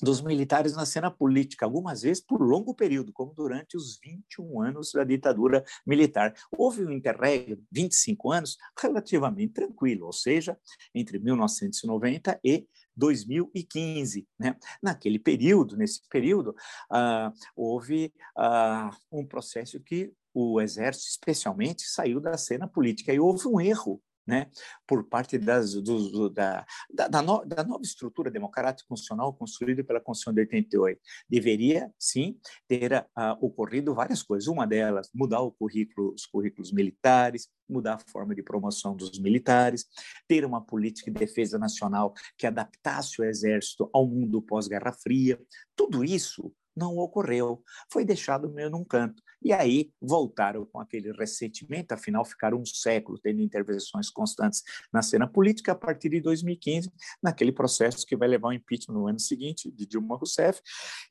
dos 0.02 0.22
militares 0.22 0.74
na 0.76 0.86
cena 0.86 1.10
política, 1.10 1.66
algumas 1.66 2.02
vezes 2.02 2.24
por 2.24 2.42
longo 2.42 2.74
período, 2.74 3.12
como 3.12 3.34
durante 3.34 3.76
os 3.76 4.00
21 4.04 4.62
anos 4.62 4.92
da 4.92 5.04
ditadura 5.04 5.64
militar. 5.86 6.34
Houve 6.52 6.86
um 6.86 6.92
interregno, 6.92 7.64
25 7.72 8.32
anos, 8.32 8.58
relativamente 8.80 9.54
tranquilo, 9.54 10.06
ou 10.06 10.14
seja, 10.14 10.58
entre 10.94 11.20
1990 11.20 12.40
e 12.44 12.68
2015. 12.96 14.28
Né? 14.40 14.56
Naquele 14.82 15.20
período, 15.20 15.78
nesse 15.78 16.02
período, 16.10 16.56
ah, 16.92 17.32
houve 17.56 18.14
ah, 18.38 18.90
um 19.12 19.26
processo 19.26 19.80
que 19.80 20.12
o 20.34 20.62
exército, 20.62 21.10
especialmente, 21.10 21.84
saiu 21.84 22.20
da 22.20 22.38
cena 22.38 22.68
política 22.68 23.12
e 23.12 23.20
houve 23.20 23.48
um 23.48 23.60
erro 23.60 24.02
né, 24.28 24.50
por 24.86 25.06
parte 25.06 25.38
das, 25.38 25.74
do, 25.74 26.10
do, 26.10 26.30
da, 26.30 26.66
da, 26.94 27.08
da, 27.08 27.22
no, 27.22 27.46
da, 27.46 27.64
nova 27.64 27.84
estrutura 27.84 28.30
democrática 28.30 28.88
constitucional 28.88 29.34
construída 29.34 29.84
pela 29.84 30.02
Constituição 30.02 30.34
de 30.34 30.42
88. 30.42 31.00
Deveria, 31.30 31.92
sim, 31.98 32.38
ter 32.68 32.94
uh, 32.94 33.38
ocorrido 33.40 33.96
várias 33.96 34.22
coisas. 34.22 34.48
Uma 34.48 34.68
delas, 34.68 35.10
mudar 35.14 35.40
o 35.42 35.52
currículo, 35.52 36.14
os 36.14 36.26
currículos 36.26 36.74
militares, 36.74 37.48
mudar 37.70 37.96
a 37.96 38.12
forma 38.12 38.36
de 38.36 38.44
promoção 38.44 38.96
dos 38.96 39.18
militares, 39.20 39.86
ter 40.28 40.44
uma 40.44 40.62
política 40.62 41.10
de 41.10 41.18
defesa 41.18 41.58
nacional 41.58 42.14
que 42.38 42.46
adaptasse 42.46 43.22
o 43.22 43.26
exército 43.26 43.90
ao 43.94 44.06
mundo 44.06 44.42
pós-Guerra 44.42 44.92
Fria. 44.92 45.40
Tudo 45.76 46.04
isso 46.04 46.54
não 46.76 46.98
ocorreu, 46.98 47.64
foi 47.92 48.06
deixado 48.06 48.50
meio 48.52 48.70
num 48.70 48.84
canto. 48.84 49.24
E 49.42 49.54
aí 49.54 49.92
voltaram 50.02 50.66
com 50.66 50.80
aquele 50.80 51.12
ressentimento, 51.12 51.94
afinal 51.94 52.26
ficaram 52.26 52.60
um 52.60 52.66
século 52.66 53.20
tendo 53.20 53.42
intervenções 53.42 54.10
constantes 54.10 54.64
na 54.92 55.02
cena 55.02 55.28
política, 55.28 55.72
a 55.72 55.76
partir 55.76 56.10
de 56.10 56.22
2015, 56.22 56.92
naquele 57.22 57.52
processo 57.52 58.06
que 58.06 58.16
vai 58.16 58.28
levar 58.28 58.50
ao 58.50 58.54
impeachment 58.54 58.96
no 58.96 59.08
ano 59.08 59.20
seguinte 59.20 59.72
de 59.72 59.86
Dilma 59.86 60.18
Rousseff, 60.18 60.62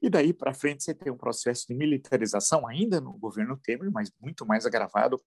e 0.02 0.10
daí 0.10 0.32
para 0.32 0.52
frente 0.52 0.82
você 0.82 0.94
tem 0.94 1.12
um 1.12 1.16
processo 1.16 1.66
de 1.68 1.74
militarização 1.74 2.66
ainda 2.66 3.00
no 3.00 3.12
governo 3.12 3.58
Temer, 3.62 3.90
mas 3.90 4.10
muito 4.20 4.44
mais 4.44 4.66
agravado 4.66 5.20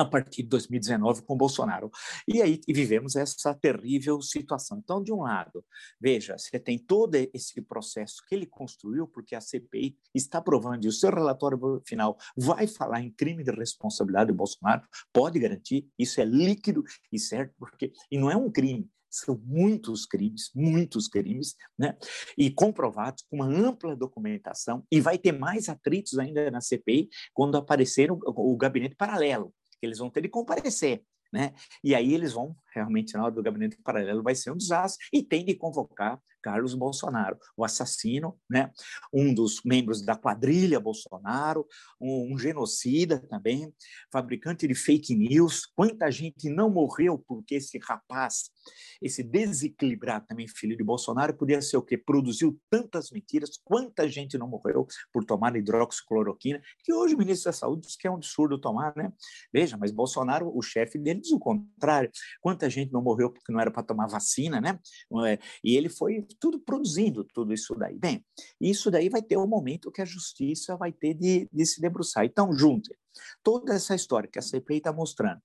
a 0.00 0.04
partir 0.04 0.42
de 0.42 0.48
2019 0.48 1.22
com 1.22 1.36
Bolsonaro. 1.36 1.90
E 2.26 2.40
aí 2.40 2.60
e 2.66 2.72
vivemos 2.72 3.16
essa 3.16 3.54
terrível 3.54 4.20
situação. 4.22 4.78
Então, 4.78 5.02
de 5.02 5.12
um 5.12 5.22
lado, 5.22 5.64
veja, 6.00 6.36
você 6.38 6.58
tem 6.58 6.78
todo 6.78 7.16
esse 7.16 7.60
processo 7.62 8.22
que 8.28 8.34
ele 8.34 8.46
construiu, 8.46 9.06
porque 9.06 9.34
a 9.34 9.40
CPI 9.40 9.96
está 10.14 10.40
provando, 10.40 10.84
e 10.84 10.88
o 10.88 10.92
seu 10.92 11.10
relatório 11.10 11.82
final 11.86 12.16
vai 12.36 12.66
falar 12.66 13.02
em 13.02 13.10
crime 13.10 13.42
de 13.42 13.50
responsabilidade 13.50 14.28
do 14.28 14.36
Bolsonaro, 14.36 14.82
pode 15.12 15.38
garantir, 15.38 15.88
isso 15.98 16.20
é 16.20 16.24
líquido 16.24 16.84
e 17.12 17.18
certo, 17.18 17.54
porque 17.58 17.92
e 18.10 18.18
não 18.18 18.30
é 18.30 18.36
um 18.36 18.50
crime, 18.50 18.88
são 19.10 19.40
muitos 19.44 20.06
crimes, 20.06 20.50
muitos 20.54 21.08
crimes, 21.08 21.56
né? 21.78 21.96
E 22.36 22.50
comprovados 22.50 23.24
com 23.28 23.36
uma 23.36 23.46
ampla 23.46 23.96
documentação, 23.96 24.84
e 24.90 25.00
vai 25.00 25.18
ter 25.18 25.32
mais 25.32 25.68
atritos 25.68 26.18
ainda 26.18 26.50
na 26.50 26.60
CPI 26.60 27.08
quando 27.32 27.56
aparecer 27.56 28.10
o, 28.10 28.18
o 28.24 28.56
gabinete 28.56 28.94
paralelo, 28.96 29.52
que 29.78 29.86
eles 29.86 29.98
vão 29.98 30.10
ter 30.10 30.22
de 30.22 30.28
comparecer. 30.28 31.02
Né? 31.32 31.52
E 31.84 31.94
aí 31.94 32.14
eles 32.14 32.32
vão, 32.32 32.56
realmente, 32.74 33.14
na 33.14 33.24
hora 33.24 33.34
do 33.34 33.42
gabinete 33.42 33.76
paralelo 33.82 34.22
vai 34.22 34.34
ser 34.34 34.50
um 34.50 34.56
desastre, 34.56 35.06
e 35.12 35.22
tem 35.22 35.44
de 35.44 35.54
convocar 35.54 36.20
Carlos 36.42 36.74
Bolsonaro, 36.74 37.38
o 37.56 37.64
assassino, 37.64 38.38
né? 38.48 38.70
um 39.12 39.32
dos 39.34 39.60
membros 39.64 40.02
da 40.02 40.16
quadrilha 40.16 40.80
Bolsonaro, 40.80 41.66
um, 42.00 42.34
um 42.34 42.38
genocida 42.38 43.20
também, 43.28 43.72
fabricante 44.12 44.66
de 44.66 44.74
fake 44.74 45.14
news. 45.14 45.66
Quanta 45.66 46.10
gente 46.10 46.48
não 46.48 46.70
morreu 46.70 47.18
porque 47.18 47.56
esse 47.56 47.78
rapaz, 47.78 48.50
esse 49.02 49.22
desequilibrado 49.22 50.26
também 50.26 50.48
filho 50.48 50.76
de 50.76 50.84
Bolsonaro, 50.84 51.34
podia 51.34 51.60
ser 51.60 51.76
o 51.76 51.82
quê? 51.82 51.96
Produziu 51.96 52.58
tantas 52.70 53.10
mentiras. 53.10 53.58
Quanta 53.64 54.08
gente 54.08 54.38
não 54.38 54.48
morreu 54.48 54.86
por 55.12 55.24
tomar 55.24 55.56
hidroxicloroquina, 55.56 56.60
que 56.82 56.92
hoje 56.92 57.14
o 57.14 57.18
ministro 57.18 57.50
da 57.50 57.52
Saúde 57.52 57.86
diz 57.86 57.96
que 57.96 58.06
é 58.06 58.10
um 58.10 58.14
absurdo 58.14 58.58
tomar, 58.58 58.94
né? 58.96 59.12
Veja, 59.52 59.76
mas 59.76 59.90
Bolsonaro, 59.90 60.50
o 60.54 60.62
chefe 60.62 60.98
dele, 60.98 61.20
diz 61.20 61.32
o 61.32 61.38
contrário. 61.38 62.10
Quanta 62.40 62.68
gente 62.68 62.92
não 62.92 63.02
morreu 63.02 63.30
porque 63.30 63.52
não 63.52 63.60
era 63.60 63.70
para 63.70 63.82
tomar 63.82 64.06
vacina, 64.06 64.60
né? 64.60 64.78
É, 65.26 65.38
e 65.62 65.76
ele 65.76 65.88
foi 65.88 66.26
tudo 66.40 66.58
produzindo 66.58 67.24
tudo 67.24 67.52
isso 67.52 67.74
daí. 67.74 67.98
Bem, 67.98 68.24
isso 68.60 68.90
daí 68.90 69.08
vai 69.08 69.22
ter 69.22 69.36
um 69.36 69.46
momento 69.46 69.90
que 69.90 70.02
a 70.02 70.04
justiça 70.04 70.76
vai 70.76 70.92
ter 70.92 71.14
de, 71.14 71.48
de 71.52 71.66
se 71.66 71.80
debruçar. 71.80 72.24
Então, 72.24 72.52
junte 72.52 72.90
toda 73.42 73.74
essa 73.74 73.94
história 73.94 74.28
que 74.28 74.38
a 74.38 74.42
CPI 74.42 74.78
está 74.78 74.92
mostrando. 74.92 75.40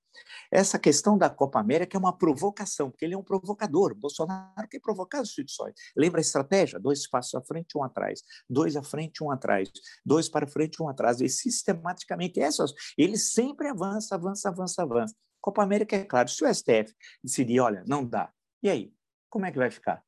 Essa 0.52 0.78
questão 0.78 1.17
da 1.17 1.30
Copa 1.30 1.60
América 1.60 1.98
é 1.98 2.00
uma 2.00 2.15
provocação, 2.15 2.89
porque 2.89 3.06
ele 3.06 3.13
é 3.13 3.17
um 3.17 3.24
provocador. 3.24 3.96
Bolsonaro 3.96 4.67
quer 4.69 4.80
provocar 4.80 5.19
as 5.19 5.30
instituições. 5.30 5.74
Lembra 5.96 6.19
a 6.19 6.22
estratégia? 6.22 6.80
Dois 6.80 7.08
passos 7.08 7.34
à 7.36 7.41
frente, 7.41 7.78
um 7.78 7.84
atrás. 7.84 8.22
Dois 8.50 8.76
à 8.76 8.84
frente, 8.84 9.24
um 9.24 9.32
atrás. 9.32 9.69
Dois 10.06 10.30
para 10.30 10.48
frente, 10.48 10.82
um 10.82 10.88
atrás. 10.88 11.22
E 11.22 11.30
sistematicamente, 11.30 12.39
essas, 12.39 12.74
ele 12.98 13.17
sempre 13.17 13.67
avança, 13.69 14.15
avança, 14.15 14.50
avança, 14.50 14.84
avança. 14.84 15.15
Copa 15.41 15.62
América, 15.62 15.96
é 15.96 16.06
claro, 16.06 16.30
se 16.30 16.43
o 16.43 16.54
STF 16.54 16.96
decidir, 17.22 17.60
olha, 17.60 17.84
não 17.86 18.06
dá, 18.06 18.32
e 18.62 18.69
aí? 18.69 18.93
Como 19.30 19.46
é 19.46 19.52
que 19.52 19.58
vai 19.58 19.69
ficar? 19.69 20.02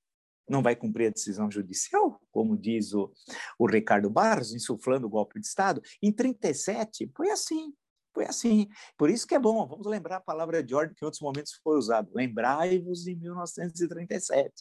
Não 0.47 0.62
vai 0.62 0.75
cumprir 0.75 1.08
a 1.08 1.12
decisão 1.12 1.49
judicial, 1.49 2.19
como 2.31 2.58
diz 2.58 2.93
o, 2.93 3.12
o 3.58 3.65
Ricardo 3.65 4.10
Barros, 4.10 4.53
insuflando 4.53 5.08
o 5.08 5.10
golpe 5.10 5.39
de 5.39 5.47
Estado. 5.47 5.81
Em 6.01 6.12
37, 6.12 7.12
foi 7.15 7.29
assim, 7.29 7.73
foi 8.13 8.25
assim. 8.25 8.67
Por 8.97 9.10
isso 9.10 9.27
que 9.27 9.36
é 9.36 9.39
bom, 9.39 9.67
vamos 9.67 9.86
lembrar 9.86 10.17
a 10.17 10.21
palavra 10.21 10.63
de 10.63 10.73
ordem 10.73 10.95
que 10.95 11.03
em 11.03 11.05
outros 11.05 11.21
momentos 11.21 11.60
foi 11.63 11.77
usada. 11.77 12.10
Lembrai-vos 12.13 13.03
de 13.03 13.15
1937. 13.15 14.53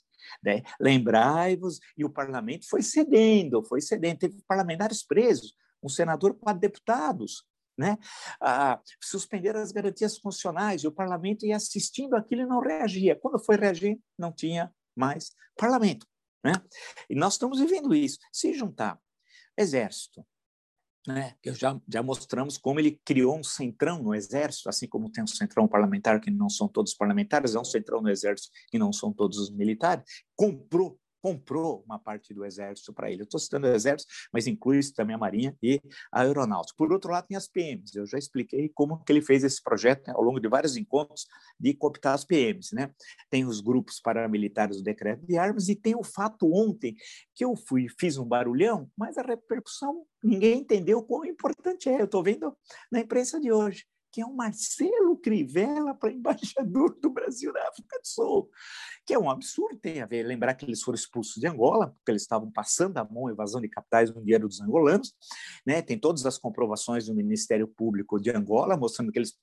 Né? 0.42 0.62
Lembrai-vos, 0.80 1.78
e 1.96 2.04
o 2.04 2.10
parlamento 2.10 2.66
foi 2.68 2.82
cedendo, 2.82 3.62
foi 3.62 3.80
cedendo. 3.80 4.18
Teve 4.18 4.42
parlamentares 4.48 5.06
presos, 5.06 5.54
um 5.82 5.88
senador 5.88 6.34
para 6.34 6.58
deputados, 6.58 7.44
né? 7.76 7.98
Ah, 8.40 8.80
suspender 9.02 9.56
as 9.56 9.72
garantias 9.72 10.16
funcionais, 10.18 10.82
e 10.82 10.86
o 10.86 10.92
parlamento 10.92 11.44
ia 11.44 11.56
assistindo 11.56 12.14
aquilo 12.14 12.42
e 12.42 12.46
não 12.46 12.60
reagia. 12.60 13.16
Quando 13.16 13.44
foi 13.44 13.56
reagir, 13.56 13.98
não 14.18 14.32
tinha 14.32 14.72
mais 14.96 15.32
parlamento. 15.56 16.06
Né? 16.44 16.52
E 17.08 17.14
nós 17.14 17.34
estamos 17.34 17.58
vivendo 17.58 17.94
isso. 17.94 18.18
Se 18.32 18.52
juntar 18.52 18.98
exército, 19.56 20.24
né, 21.06 21.34
que 21.42 21.52
já, 21.52 21.78
já 21.86 22.02
mostramos 22.02 22.56
como 22.56 22.80
ele 22.80 22.98
criou 23.04 23.38
um 23.38 23.44
centrão 23.44 24.02
no 24.02 24.14
exército, 24.14 24.68
assim 24.68 24.88
como 24.88 25.10
tem 25.10 25.22
um 25.22 25.26
centrão 25.26 25.68
parlamentar 25.68 26.20
que 26.20 26.30
não 26.30 26.48
são 26.48 26.66
todos 26.66 26.94
parlamentares, 26.94 27.54
é 27.54 27.60
um 27.60 27.64
centrão 27.64 28.00
no 28.00 28.08
exército 28.08 28.50
que 28.70 28.78
não 28.78 28.92
são 28.92 29.12
todos 29.12 29.38
os 29.38 29.50
militares, 29.50 30.04
comprou 30.34 30.98
comprou 31.24 31.82
uma 31.86 31.98
parte 31.98 32.34
do 32.34 32.44
exército 32.44 32.92
para 32.92 33.10
ele. 33.10 33.22
Eu 33.22 33.24
estou 33.24 33.40
citando 33.40 33.66
o 33.66 33.70
exército, 33.70 34.12
mas 34.30 34.46
inclui 34.46 34.78
também 34.94 35.16
a 35.16 35.18
marinha 35.18 35.56
e 35.62 35.80
a 36.12 36.20
aeronáutica. 36.20 36.76
Por 36.76 36.92
outro 36.92 37.10
lado, 37.10 37.26
tem 37.26 37.34
as 37.34 37.48
PMs. 37.48 37.94
Eu 37.94 38.04
já 38.04 38.18
expliquei 38.18 38.68
como 38.74 39.02
que 39.02 39.10
ele 39.10 39.22
fez 39.22 39.42
esse 39.42 39.62
projeto 39.62 40.06
né, 40.06 40.12
ao 40.14 40.22
longo 40.22 40.38
de 40.38 40.46
vários 40.50 40.76
encontros 40.76 41.26
de 41.58 41.72
cooptar 41.72 42.12
as 42.12 42.26
PMs. 42.26 42.74
Né? 42.74 42.92
Tem 43.30 43.46
os 43.46 43.62
grupos 43.62 44.00
paramilitares 44.00 44.76
do 44.76 44.82
decreto 44.82 45.24
de 45.26 45.38
armas 45.38 45.70
e 45.70 45.74
tem 45.74 45.96
o 45.96 46.04
fato 46.04 46.46
ontem 46.52 46.94
que 47.34 47.42
eu 47.42 47.56
fui, 47.56 47.86
fiz 47.98 48.18
um 48.18 48.26
barulhão, 48.26 48.90
mas 48.94 49.16
a 49.16 49.22
repercussão 49.22 50.04
ninguém 50.22 50.58
entendeu 50.58 51.02
quão 51.02 51.24
importante 51.24 51.88
é. 51.88 52.02
Eu 52.02 52.04
estou 52.04 52.22
vendo 52.22 52.54
na 52.92 53.00
imprensa 53.00 53.40
de 53.40 53.50
hoje 53.50 53.86
que 54.14 54.20
é 54.20 54.24
o 54.24 54.32
Marcelo 54.32 55.16
Crivella 55.16 55.92
para 55.92 56.12
embaixador 56.12 56.96
do 57.02 57.10
Brasil 57.10 57.52
na 57.52 57.68
África 57.68 57.98
do 57.98 58.06
Sul, 58.06 58.48
que 59.04 59.12
é 59.12 59.18
um 59.18 59.28
absurdo, 59.28 59.76
tem 59.76 60.00
a 60.00 60.06
ver, 60.06 60.22
lembrar 60.22 60.54
que 60.54 60.64
eles 60.64 60.80
foram 60.80 60.94
expulsos 60.94 61.34
de 61.34 61.48
Angola, 61.48 61.88
porque 61.88 62.12
eles 62.12 62.22
estavam 62.22 62.48
passando 62.48 62.96
a 62.98 63.04
mão 63.04 63.28
evasão 63.28 63.60
de 63.60 63.68
capitais 63.68 64.14
no 64.14 64.22
dinheiro 64.22 64.46
dos 64.46 64.60
angolanos, 64.60 65.12
né? 65.66 65.82
tem 65.82 65.98
todas 65.98 66.24
as 66.26 66.38
comprovações 66.38 67.06
do 67.06 67.14
Ministério 67.14 67.66
Público 67.66 68.20
de 68.20 68.30
Angola, 68.30 68.76
mostrando 68.76 69.10
que 69.10 69.18
eles 69.18 69.36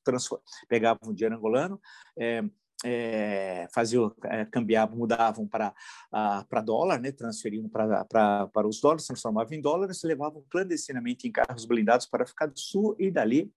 pegavam 0.69 1.13
dinheiro 1.13 1.36
angolano, 1.36 1.77
é, 2.17 2.41
é, 2.86 3.67
faziam, 3.73 4.15
é, 4.23 4.45
cambiavam, 4.45 4.97
mudavam 4.97 5.47
para 5.47 5.73
para 6.10 6.62
dólar, 6.62 6.99
né, 6.99 7.12
transferiam 7.12 7.69
para 7.69 8.05
para 8.05 8.67
os 8.67 8.79
dólares, 8.81 9.05
transformavam 9.05 9.53
em 9.53 9.62
dólares, 9.62 10.01
levavam 10.03 10.43
clandestinamente 10.49 11.27
em 11.27 11.31
carros 11.31 11.65
blindados 11.65 12.07
para 12.07 12.25
ficar 12.25 12.47
do 12.47 12.60
sul 12.60 12.95
e 12.97 13.12
dali 13.12 13.51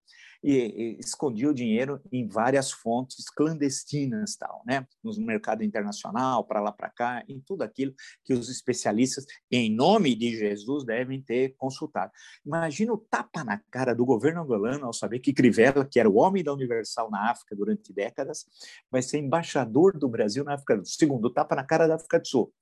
e, 0.44 0.52
e 0.52 1.00
escondia 1.00 1.48
o 1.48 1.54
dinheiro 1.54 1.98
em 2.12 2.28
várias 2.28 2.70
fontes 2.70 3.30
clandestinas, 3.30 4.36
tal, 4.36 4.62
né? 4.66 4.86
no 5.02 5.12
mercado 5.24 5.64
internacional, 5.64 6.44
para 6.44 6.60
lá 6.60 6.70
para 6.70 6.90
cá, 6.90 7.24
em 7.26 7.40
tudo 7.40 7.62
aquilo 7.62 7.94
que 8.22 8.34
os 8.34 8.50
especialistas, 8.50 9.24
em 9.50 9.74
nome 9.74 10.14
de 10.14 10.36
Jesus, 10.36 10.84
devem 10.84 11.22
ter 11.22 11.54
consultado. 11.56 12.12
Imagina 12.44 12.92
o 12.92 12.98
tapa 12.98 13.42
na 13.42 13.58
cara 13.70 13.94
do 13.94 14.04
governo 14.04 14.42
angolano 14.42 14.84
ao 14.84 14.92
saber 14.92 15.20
que 15.20 15.32
Crivella, 15.32 15.84
que 15.84 15.98
era 15.98 16.10
o 16.10 16.16
homem 16.16 16.44
da 16.44 16.52
Universal 16.52 17.10
na 17.10 17.30
África 17.30 17.56
durante 17.56 17.92
décadas, 17.92 18.44
vai 18.90 19.00
ser 19.00 19.18
embaixador 19.18 19.98
do 19.98 20.08
Brasil 20.08 20.44
na 20.44 20.54
África 20.54 20.76
do 20.76 20.86
Sul. 20.86 20.98
Segundo, 20.98 21.30
tapa 21.30 21.56
na 21.56 21.64
cara 21.64 21.86
da 21.86 21.94
África 21.94 22.20
do 22.20 22.28
Sul 22.28 22.52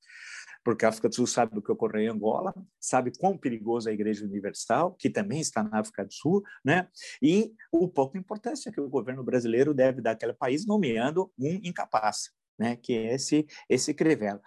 porque 0.64 0.84
a 0.84 0.88
África 0.88 1.08
do 1.08 1.14
Sul 1.14 1.26
sabe 1.26 1.54
do 1.54 1.62
que 1.62 1.72
ocorreu 1.72 2.02
em 2.02 2.08
Angola, 2.08 2.54
sabe 2.78 3.12
quão 3.18 3.36
perigosa 3.36 3.90
é 3.90 3.92
a 3.92 3.94
Igreja 3.94 4.24
Universal, 4.24 4.94
que 4.94 5.10
também 5.10 5.40
está 5.40 5.62
na 5.62 5.80
África 5.80 6.04
do 6.04 6.12
Sul, 6.12 6.42
né? 6.64 6.88
e 7.20 7.52
o 7.70 7.88
pouco 7.88 8.16
importância 8.16 8.72
que 8.72 8.80
o 8.80 8.88
governo 8.88 9.22
brasileiro 9.24 9.74
deve 9.74 10.00
dar 10.00 10.12
àquele 10.12 10.34
país, 10.34 10.66
nomeando 10.66 11.30
um 11.38 11.60
incapaz, 11.62 12.30
né? 12.58 12.76
que 12.76 12.94
é 12.94 13.14
esse, 13.14 13.46
esse 13.68 13.92
Crivella 13.92 14.40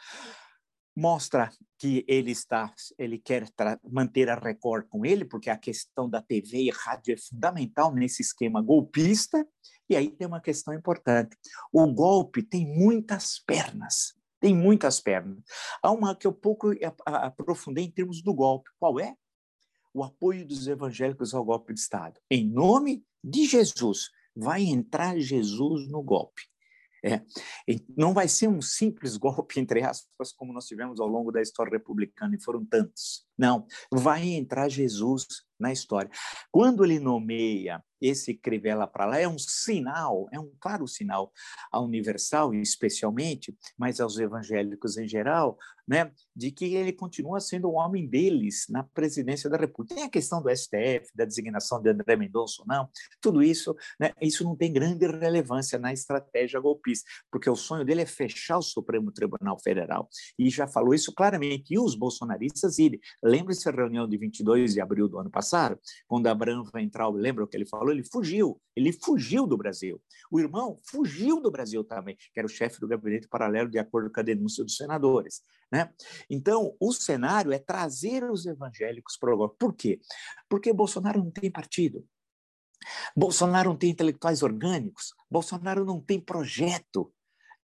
mostra 0.95 1.49
que 1.77 2.05
ele 2.07 2.31
está, 2.31 2.73
ele 2.97 3.17
quer 3.17 3.45
manter 3.83 4.29
a 4.29 4.35
Record 4.35 4.87
com 4.87 5.05
ele, 5.05 5.25
porque 5.25 5.49
a 5.49 5.57
questão 5.57 6.09
da 6.09 6.21
TV 6.21 6.59
e 6.59 6.69
rádio 6.69 7.13
é 7.13 7.17
fundamental 7.17 7.93
nesse 7.93 8.21
esquema 8.21 8.61
golpista. 8.61 9.45
E 9.89 9.95
aí 9.95 10.09
tem 10.09 10.25
uma 10.25 10.39
questão 10.39 10.73
importante: 10.73 11.35
o 11.71 11.85
golpe 11.93 12.41
tem 12.41 12.65
muitas 12.65 13.39
pernas 13.39 14.15
tem 14.45 14.55
muitas 14.55 14.99
pernas. 14.99 15.39
Há 15.81 15.91
uma 15.91 16.15
que 16.15 16.27
eu 16.27 16.31
pouco 16.31 16.71
aprofundei 17.03 17.85
em 17.85 17.89
termos 17.89 18.21
do 18.21 18.31
golpe. 18.31 18.69
Qual 18.77 18.99
é? 18.99 19.15
O 19.91 20.03
apoio 20.03 20.45
dos 20.45 20.67
evangélicos 20.67 21.33
ao 21.33 21.43
golpe 21.43 21.73
de 21.73 21.79
Estado. 21.79 22.19
Em 22.29 22.47
nome 22.47 23.03
de 23.23 23.47
Jesus. 23.47 24.11
Vai 24.35 24.61
entrar 24.61 25.17
Jesus 25.17 25.89
no 25.89 26.03
golpe. 26.03 26.43
É. 27.03 27.23
Não 27.97 28.13
vai 28.13 28.27
ser 28.27 28.47
um 28.47 28.61
simples 28.61 29.17
golpe, 29.17 29.59
entre 29.59 29.81
aspas, 29.81 30.31
como 30.31 30.53
nós 30.53 30.67
tivemos 30.67 30.99
ao 30.99 31.07
longo 31.07 31.31
da 31.31 31.41
história 31.41 31.71
republicana, 31.71 32.35
e 32.35 32.43
foram 32.43 32.63
tantos. 32.63 33.24
Não, 33.37 33.65
vai 33.91 34.29
entrar 34.29 34.69
Jesus 34.69 35.25
na 35.59 35.71
história. 35.71 36.09
Quando 36.51 36.83
ele 36.83 36.99
nomeia 36.99 37.83
esse 38.01 38.33
Crivella 38.33 38.85
para 38.85 39.05
lá, 39.05 39.19
é 39.19 39.27
um 39.27 39.39
sinal, 39.39 40.27
é 40.31 40.39
um 40.39 40.51
claro 40.59 40.87
sinal 40.87 41.31
à 41.71 41.79
Universal, 41.79 42.53
especialmente, 42.53 43.55
mas 43.77 43.99
aos 43.99 44.17
evangélicos 44.19 44.97
em 44.97 45.07
geral, 45.07 45.57
né, 45.87 46.11
de 46.35 46.51
que 46.51 46.65
ele 46.73 46.91
continua 46.91 47.39
sendo 47.39 47.69
um 47.69 47.75
homem 47.75 48.07
deles 48.07 48.65
na 48.69 48.83
presidência 48.83 49.49
da 49.49 49.57
República. 49.57 49.95
Tem 49.95 50.03
a 50.03 50.09
questão 50.09 50.41
do 50.41 50.49
STF, 50.49 51.09
da 51.15 51.25
designação 51.25 51.81
de 51.81 51.89
André 51.89 52.15
Mendonça 52.15 52.61
ou 52.61 52.67
não, 52.67 52.89
tudo 53.21 53.41
isso, 53.41 53.75
né, 53.99 54.11
isso 54.21 54.43
não 54.43 54.55
tem 54.55 54.73
grande 54.73 55.05
relevância 55.05 55.79
na 55.79 55.93
estratégia 55.93 56.59
golpista, 56.59 57.07
porque 57.31 57.49
o 57.49 57.55
sonho 57.55 57.85
dele 57.85 58.01
é 58.01 58.05
fechar 58.05 58.57
o 58.57 58.63
Supremo 58.63 59.11
Tribunal 59.11 59.59
Federal, 59.59 60.09
e 60.37 60.49
já 60.49 60.67
falou 60.67 60.93
isso 60.93 61.13
claramente, 61.13 61.73
e 61.73 61.79
os 61.79 61.95
bolsonaristas 61.95 62.77
irem. 62.79 62.99
Lembre-se 63.25 63.67
a 63.67 63.71
reunião 63.71 64.07
de 64.07 64.17
22 64.17 64.75
de 64.75 64.81
abril 64.81 65.07
do 65.07 65.17
ano 65.17 65.31
passado, 65.31 65.79
quando 66.07 66.27
Abraham 66.27 66.63
entrar, 66.75 67.09
lembra 67.09 67.43
o 67.43 67.47
que 67.47 67.57
ele 67.57 67.65
falou? 67.65 67.91
Ele 67.91 68.03
fugiu, 68.03 68.61
ele 68.75 68.93
fugiu 68.93 69.47
do 69.47 69.57
Brasil. 69.57 69.99
O 70.29 70.39
irmão 70.39 70.79
fugiu 70.83 71.41
do 71.41 71.49
Brasil 71.49 71.83
também, 71.83 72.15
que 72.15 72.39
era 72.39 72.45
o 72.45 72.49
chefe 72.49 72.79
do 72.79 72.87
gabinete 72.87 73.27
paralelo, 73.27 73.67
de 73.67 73.79
acordo 73.79 74.11
com 74.11 74.19
a 74.19 74.23
denúncia 74.23 74.63
dos 74.63 74.75
senadores. 74.75 75.41
Né? 75.71 75.91
Então, 76.29 76.75
o 76.79 76.93
cenário 76.93 77.51
é 77.51 77.57
trazer 77.57 78.23
os 78.29 78.45
evangélicos 78.45 79.17
para 79.17 79.33
o 79.33 79.37
golpe. 79.37 79.55
Por 79.57 79.73
quê? 79.73 79.99
Porque 80.47 80.71
Bolsonaro 80.71 81.17
não 81.17 81.31
tem 81.31 81.49
partido. 81.49 82.05
Bolsonaro 83.15 83.69
não 83.69 83.77
tem 83.77 83.89
intelectuais 83.89 84.43
orgânicos. 84.43 85.15
Bolsonaro 85.29 85.83
não 85.83 85.99
tem 85.99 86.19
projeto. 86.19 87.11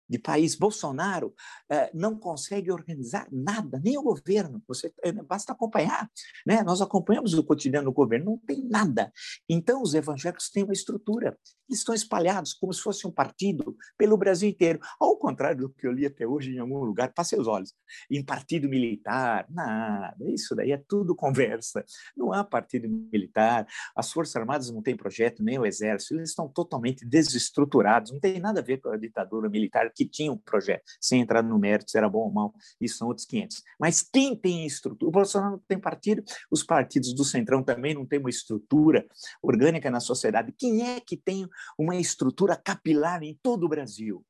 De 0.10 0.18
país. 0.18 0.56
Bolsonaro 0.56 1.34
eh, 1.70 1.92
não 1.94 2.18
consegue 2.18 2.72
organizar 2.72 3.28
nada, 3.32 3.80
nem 3.84 3.98
o 3.98 4.04
governo. 4.04 4.62
Você 4.68 4.94
eh, 5.04 5.12
basta 5.12 5.54
acompanhar, 5.54 6.10
né? 6.46 6.64
Nós 6.64 6.82
acompanhamos 6.82 7.34
o 7.34 7.44
cotidiano 7.44 7.86
do 7.86 7.94
governo, 7.94 8.32
não 8.32 8.38
tem 8.38 8.64
nada. 8.68 9.12
Então 9.50 9.82
os 9.82 9.94
evangélicos 9.94 10.50
têm 10.50 10.64
uma 10.64 10.74
estrutura. 10.74 11.38
Eles 11.70 11.80
estão 11.80 11.94
espalhados 11.94 12.54
como 12.54 12.72
se 12.72 12.82
fosse 12.82 13.06
um 13.06 13.12
partido 13.12 13.76
pelo 13.98 14.18
Brasil 14.18 14.50
inteiro. 14.50 14.80
Ao 15.00 15.18
contrário 15.18 15.68
do 15.68 15.70
que 15.70 15.86
eu 15.86 15.92
li 15.92 16.06
até 16.06 16.26
hoje 16.26 16.52
em 16.52 16.60
algum 16.60 16.80
lugar, 16.80 17.14
passei 17.14 17.38
os 17.38 17.48
olhos, 17.48 17.74
em 18.10 18.24
partido 18.24 18.70
militar, 18.70 19.46
nada. 19.50 20.16
Isso 20.32 20.56
daí 20.56 20.72
é 20.72 20.82
tudo 20.88 21.14
conversa. 21.16 21.84
Não 22.16 22.32
há 22.32 22.44
partido 22.44 22.88
militar. 22.88 23.68
As 23.96 24.12
Forças 24.12 24.36
Armadas 24.36 24.72
não 24.72 24.82
têm 24.82 24.96
projeto, 24.96 25.44
nem 25.44 25.60
o 25.60 25.66
Exército. 25.66 26.16
Eles 26.16 26.30
estão 26.30 26.48
totalmente 26.48 27.06
desestruturados. 27.06 28.14
Não 28.14 28.20
tem 28.20 28.40
nada 28.40 28.62
a 28.62 28.64
ver 28.64 28.78
com 28.78 28.90
a 28.90 28.98
ditadura 28.98 29.50
militar 29.50 29.92
que 29.98 30.06
tinha 30.06 30.32
um 30.32 30.38
projeto, 30.38 30.84
sem 31.02 31.22
entrar 31.22 31.42
no 31.42 31.58
mérito 31.58 31.90
se 31.90 31.98
era 31.98 32.08
bom 32.08 32.20
ou 32.20 32.32
mal, 32.32 32.54
isso 32.80 32.98
são 32.98 33.08
outros 33.08 33.26
500. 33.26 33.64
Mas 33.80 34.02
quem 34.02 34.36
tem 34.36 34.66
estrutura? 34.66 35.10
O 35.10 35.12
Bolsonaro 35.12 35.54
não 35.54 35.64
tem 35.68 35.80
partido, 35.80 36.24
os 36.52 36.64
partidos 36.64 37.14
do 37.14 37.26
Centrão 37.26 37.64
também 37.64 37.94
não 37.94 38.06
têm 38.06 38.20
uma 38.20 38.30
estrutura 38.30 39.06
orgânica 39.42 39.90
na 39.90 40.00
sociedade. 40.00 40.54
Quem 40.58 40.88
é 40.88 41.00
que 41.00 41.18
tem 41.18 41.48
uma 41.78 41.96
estrutura 41.96 42.56
capilar 42.56 43.24
em 43.24 43.38
todo 43.42 43.66
o 43.66 43.70
Brasil? 43.70 44.24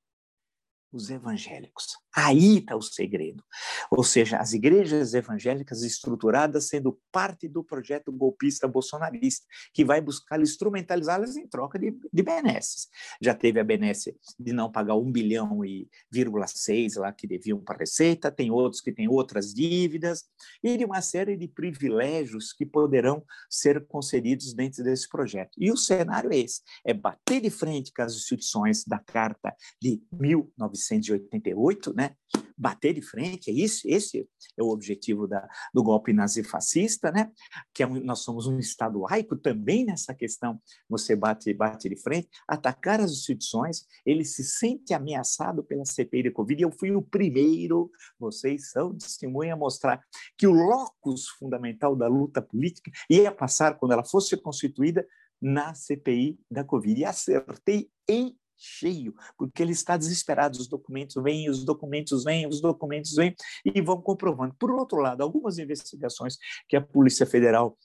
Os 0.91 1.09
evangélicos. 1.09 1.97
Aí 2.15 2.57
está 2.57 2.75
o 2.75 2.81
segredo. 2.81 3.43
Ou 3.91 4.03
seja, 4.03 4.37
as 4.37 4.53
igrejas 4.53 5.13
evangélicas 5.13 5.83
estruturadas 5.83 6.67
sendo 6.67 6.99
parte 7.11 7.47
do 7.47 7.63
projeto 7.63 8.11
golpista 8.11 8.67
bolsonarista, 8.67 9.45
que 9.73 9.85
vai 9.85 10.01
buscar 10.01 10.41
instrumentalizá-las 10.41 11.35
em 11.35 11.47
troca 11.47 11.77
de, 11.77 11.95
de 12.11 12.23
benesses. 12.23 12.87
Já 13.21 13.35
teve 13.35 13.59
a 13.59 13.63
benesse 13.63 14.17
de 14.39 14.53
não 14.53 14.71
pagar 14.71 14.95
um 14.95 15.11
bilhão 15.11 15.63
e 15.63 15.87
vírgula 16.09 16.47
seis 16.47 16.95
lá 16.95 17.11
que 17.11 17.27
deviam 17.27 17.59
para 17.59 17.75
a 17.75 17.79
Receita, 17.79 18.31
tem 18.31 18.49
outros 18.49 18.81
que 18.81 18.91
têm 18.91 19.07
outras 19.07 19.53
dívidas, 19.53 20.25
e 20.63 20.77
de 20.77 20.85
uma 20.85 21.01
série 21.01 21.37
de 21.37 21.47
privilégios 21.47 22.51
que 22.53 22.65
poderão 22.65 23.23
ser 23.49 23.85
concedidos 23.87 24.53
dentro 24.53 24.83
desse 24.83 25.07
projeto. 25.07 25.51
E 25.57 25.71
o 25.71 25.77
cenário 25.77 26.31
é 26.31 26.37
esse, 26.37 26.61
é 26.85 26.93
bater 26.93 27.41
de 27.41 27.49
frente 27.49 27.91
com 27.93 28.01
as 28.01 28.15
instituições 28.15 28.83
da 28.85 28.99
Carta 28.99 29.55
de 29.81 30.01
19 30.11 30.76
1988, 30.77 31.93
né? 31.93 32.15
bater 32.57 32.93
de 32.93 33.01
frente, 33.01 33.51
é 33.51 33.53
isso, 33.53 33.87
esse 33.87 34.27
é 34.57 34.63
o 34.63 34.69
objetivo 34.69 35.27
da, 35.27 35.47
do 35.71 35.83
golpe 35.83 36.11
nazifascista, 36.11 37.11
né? 37.11 37.31
que 37.71 37.83
é 37.83 37.87
um, 37.87 38.03
nós 38.03 38.19
somos 38.19 38.47
um 38.47 38.57
Estado 38.57 38.99
laico 38.99 39.35
também 39.37 39.85
nessa 39.85 40.13
questão, 40.13 40.59
você 40.89 41.15
bate, 41.15 41.53
bate 41.53 41.87
de 41.87 41.95
frente, 41.95 42.27
atacar 42.47 42.99
as 42.99 43.11
instituições, 43.11 43.85
ele 44.03 44.25
se 44.25 44.43
sente 44.43 44.93
ameaçado 44.93 45.63
pela 45.63 45.85
CPI 45.85 46.23
da 46.23 46.31
Covid, 46.31 46.63
eu 46.63 46.71
fui 46.71 46.91
o 46.91 47.01
primeiro, 47.01 47.91
vocês 48.19 48.71
são 48.71 48.97
testemunha 48.97 49.53
a 49.53 49.57
mostrar 49.57 50.01
que 50.35 50.47
o 50.47 50.51
locus 50.51 51.27
fundamental 51.27 51.95
da 51.95 52.07
luta 52.07 52.41
política 52.41 52.89
ia 53.07 53.31
passar, 53.31 53.77
quando 53.77 53.91
ela 53.91 54.03
fosse 54.03 54.35
constituída, 54.35 55.05
na 55.39 55.75
CPI 55.75 56.39
da 56.49 56.63
Covid, 56.63 56.99
e 56.99 57.05
acertei 57.05 57.91
em 58.09 58.35
cheio, 58.57 59.13
porque 59.37 59.61
ele 59.61 59.71
está 59.71 59.95
desesperado. 59.95 60.57
Os 60.57 60.67
documentos 60.67 61.21
vêm, 61.21 61.49
os 61.49 61.63
documentos 61.63 62.23
vêm, 62.23 62.47
os 62.47 62.61
documentos 62.61 63.13
vêm 63.15 63.35
e 63.63 63.81
vão 63.81 64.01
comprovando. 64.01 64.55
Por 64.57 64.71
outro 64.71 64.99
lado, 64.99 65.21
algumas 65.21 65.57
investigações 65.57 66.37
que 66.67 66.75
a 66.75 66.81
Polícia 66.81 67.25
Federal 67.25 67.77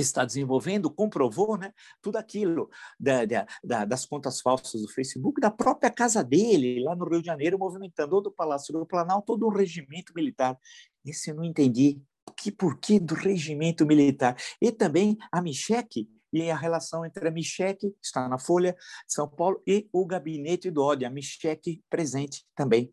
está 0.00 0.24
desenvolvendo 0.24 0.90
comprovou 0.90 1.58
né, 1.58 1.72
tudo 2.00 2.16
aquilo 2.16 2.70
da, 2.98 3.24
da, 3.62 3.84
das 3.84 4.06
contas 4.06 4.40
falsas 4.40 4.80
do 4.80 4.88
Facebook, 4.88 5.40
da 5.40 5.50
própria 5.50 5.90
casa 5.90 6.24
dele, 6.24 6.82
lá 6.82 6.96
no 6.96 7.06
Rio 7.06 7.20
de 7.20 7.26
Janeiro, 7.26 7.58
movimentando 7.58 8.10
todo 8.10 8.28
o 8.28 8.32
Palácio 8.32 8.72
do 8.72 8.86
Planalto, 8.86 9.26
todo 9.26 9.46
o 9.46 9.50
regimento 9.50 10.14
militar. 10.14 10.58
Esse 11.04 11.30
eu 11.30 11.34
não 11.34 11.44
entendi. 11.44 12.00
Que 12.38 12.50
porquê 12.50 12.98
do 12.98 13.14
regimento 13.14 13.84
militar? 13.84 14.36
E 14.60 14.72
também 14.72 15.18
a 15.30 15.42
Micheque, 15.42 16.08
e 16.32 16.50
a 16.50 16.56
relação 16.56 17.04
entre 17.04 17.28
a 17.28 17.30
Micheque, 17.30 17.94
está 18.02 18.28
na 18.28 18.38
Folha 18.38 18.72
de 19.06 19.12
São 19.12 19.28
Paulo, 19.28 19.62
e 19.66 19.88
o 19.92 20.06
gabinete 20.06 20.70
do 20.70 20.82
ódio, 20.82 21.06
a 21.06 21.10
Micheque 21.10 21.82
presente 21.90 22.44
também. 22.54 22.92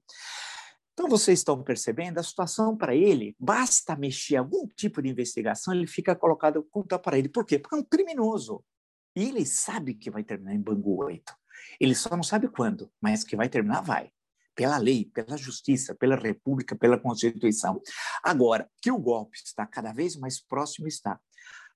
Então, 0.94 1.08
vocês 1.08 1.40
estão 1.40 1.64
percebendo, 1.64 2.20
a 2.20 2.24
situação 2.24 2.76
para 2.76 2.94
ele, 2.94 3.34
basta 3.40 3.96
mexer 3.96 4.36
algum 4.36 4.68
tipo 4.68 5.02
de 5.02 5.08
investigação, 5.08 5.74
ele 5.74 5.88
fica 5.88 6.14
colocado 6.14 6.62
contra 6.70 7.00
para 7.00 7.18
ele. 7.18 7.30
Por 7.30 7.46
quê? 7.46 7.58
Porque 7.58 7.76
é 7.76 7.78
um 7.78 7.84
criminoso. 7.84 8.62
E 9.16 9.24
ele 9.24 9.46
sabe 9.46 9.94
que 9.94 10.12
vai 10.12 10.26
terminar 10.26 10.54
em 10.54 10.62
Bangu 10.62 11.02
8. 11.04 11.34
Ele 11.80 11.96
só 11.96 12.10
não 12.16 12.24
sabe 12.24 12.50
quando, 12.50 12.92
mas 13.02 13.24
que 13.24 13.36
vai 13.36 13.48
terminar, 13.48 13.82
vai. 13.82 14.12
Pela 14.54 14.78
lei, 14.78 15.06
pela 15.06 15.38
justiça, 15.38 15.96
pela 15.96 16.18
república, 16.18 16.76
pela 16.76 17.00
Constituição. 17.00 17.82
Agora, 18.22 18.70
que 18.82 18.92
o 18.92 19.00
golpe 19.00 19.38
está 19.38 19.66
cada 19.66 19.94
vez 19.94 20.18
mais 20.18 20.42
próximo, 20.42 20.86
está. 20.86 21.18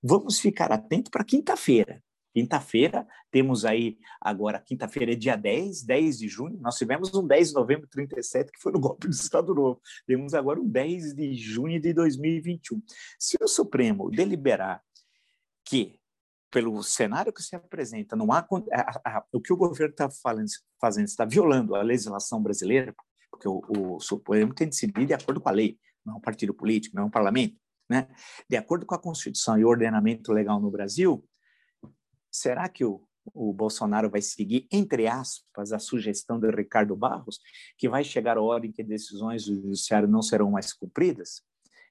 Vamos 0.04 0.38
ficar 0.40 0.70
atento 0.70 1.10
para 1.10 1.24
quinta-feira. 1.24 2.04
Quinta-feira, 2.34 3.08
temos 3.32 3.64
aí 3.64 3.98
agora, 4.20 4.60
quinta-feira 4.60 5.14
é 5.14 5.16
dia 5.16 5.36
10, 5.36 5.84
10 5.84 6.18
de 6.18 6.28
junho, 6.28 6.58
nós 6.60 6.76
tivemos 6.76 7.14
um 7.14 7.26
10 7.26 7.50
de 7.50 7.54
novembro 7.54 7.86
de 7.86 7.92
37, 7.92 8.52
que 8.52 8.60
foi 8.60 8.72
no 8.72 8.80
golpe 8.80 9.08
do 9.08 9.14
Estado 9.14 9.54
Novo. 9.54 9.80
Temos 10.08 10.34
agora 10.34 10.60
um 10.60 10.68
10 10.68 11.14
de 11.14 11.36
junho 11.36 11.80
de 11.80 11.94
2021. 11.94 12.82
Se 13.20 13.38
o 13.40 13.48
Supremo 13.48 14.10
deliberar 14.10 14.84
que, 15.64 16.00
pelo 16.52 16.82
cenário 16.82 17.32
que 17.32 17.44
se 17.44 17.56
apresenta, 17.56 18.16
não 18.16 18.34
há, 18.34 18.40
a, 18.74 19.18
a, 19.18 19.26
o 19.32 19.40
que 19.40 19.54
o 19.54 19.58
governo 19.58 19.94
está 19.94 20.10
fazendo 20.82 21.06
está 21.06 21.24
violando 21.24 21.76
a 21.76 21.84
legislação 21.84 22.42
brasileira, 22.42 22.96
porque 23.30 23.48
o, 23.48 23.62
o 23.70 24.00
Supremo 24.00 24.54
tem 24.56 24.68
decidido 24.68 25.06
de 25.06 25.14
acordo 25.14 25.40
com 25.40 25.50
a 25.50 25.54
lei, 25.54 25.78
não 26.04 26.16
é 26.16 26.18
um 26.18 26.22
partido 26.22 26.54
político, 26.54 26.96
não 26.96 27.04
é 27.04 27.06
um 27.06 27.12
parlamento. 27.12 27.63
Né? 27.94 28.08
De 28.50 28.58
acordo 28.58 28.88
com 28.88 28.96
a 28.96 29.00
Constituição 29.00 29.56
e 29.56 29.64
o 29.64 29.68
ordenamento 29.68 30.34
legal 30.34 30.60
no 30.60 30.72
Brasil, 30.72 31.24
será 32.32 32.68
que 32.68 32.84
o, 32.84 33.08
o 33.32 33.54
Bolsonaro 33.54 34.10
vai 34.10 34.20
seguir, 34.20 34.68
entre 34.72 35.06
aspas, 35.06 35.72
a 35.72 35.78
sugestão 35.78 36.40
de 36.40 36.50
Ricardo 36.50 36.96
Barros, 36.96 37.40
que 37.78 37.88
vai 37.88 38.04
chegar 38.04 38.36
a 38.36 38.42
hora 38.42 38.66
em 38.66 38.72
que 38.72 38.84
decisões 38.84 39.46
do 39.46 39.62
judiciário 39.62 40.08
não 40.08 40.24
serão 40.24 40.50
mais 40.50 40.74
cumpridas? 40.74 41.44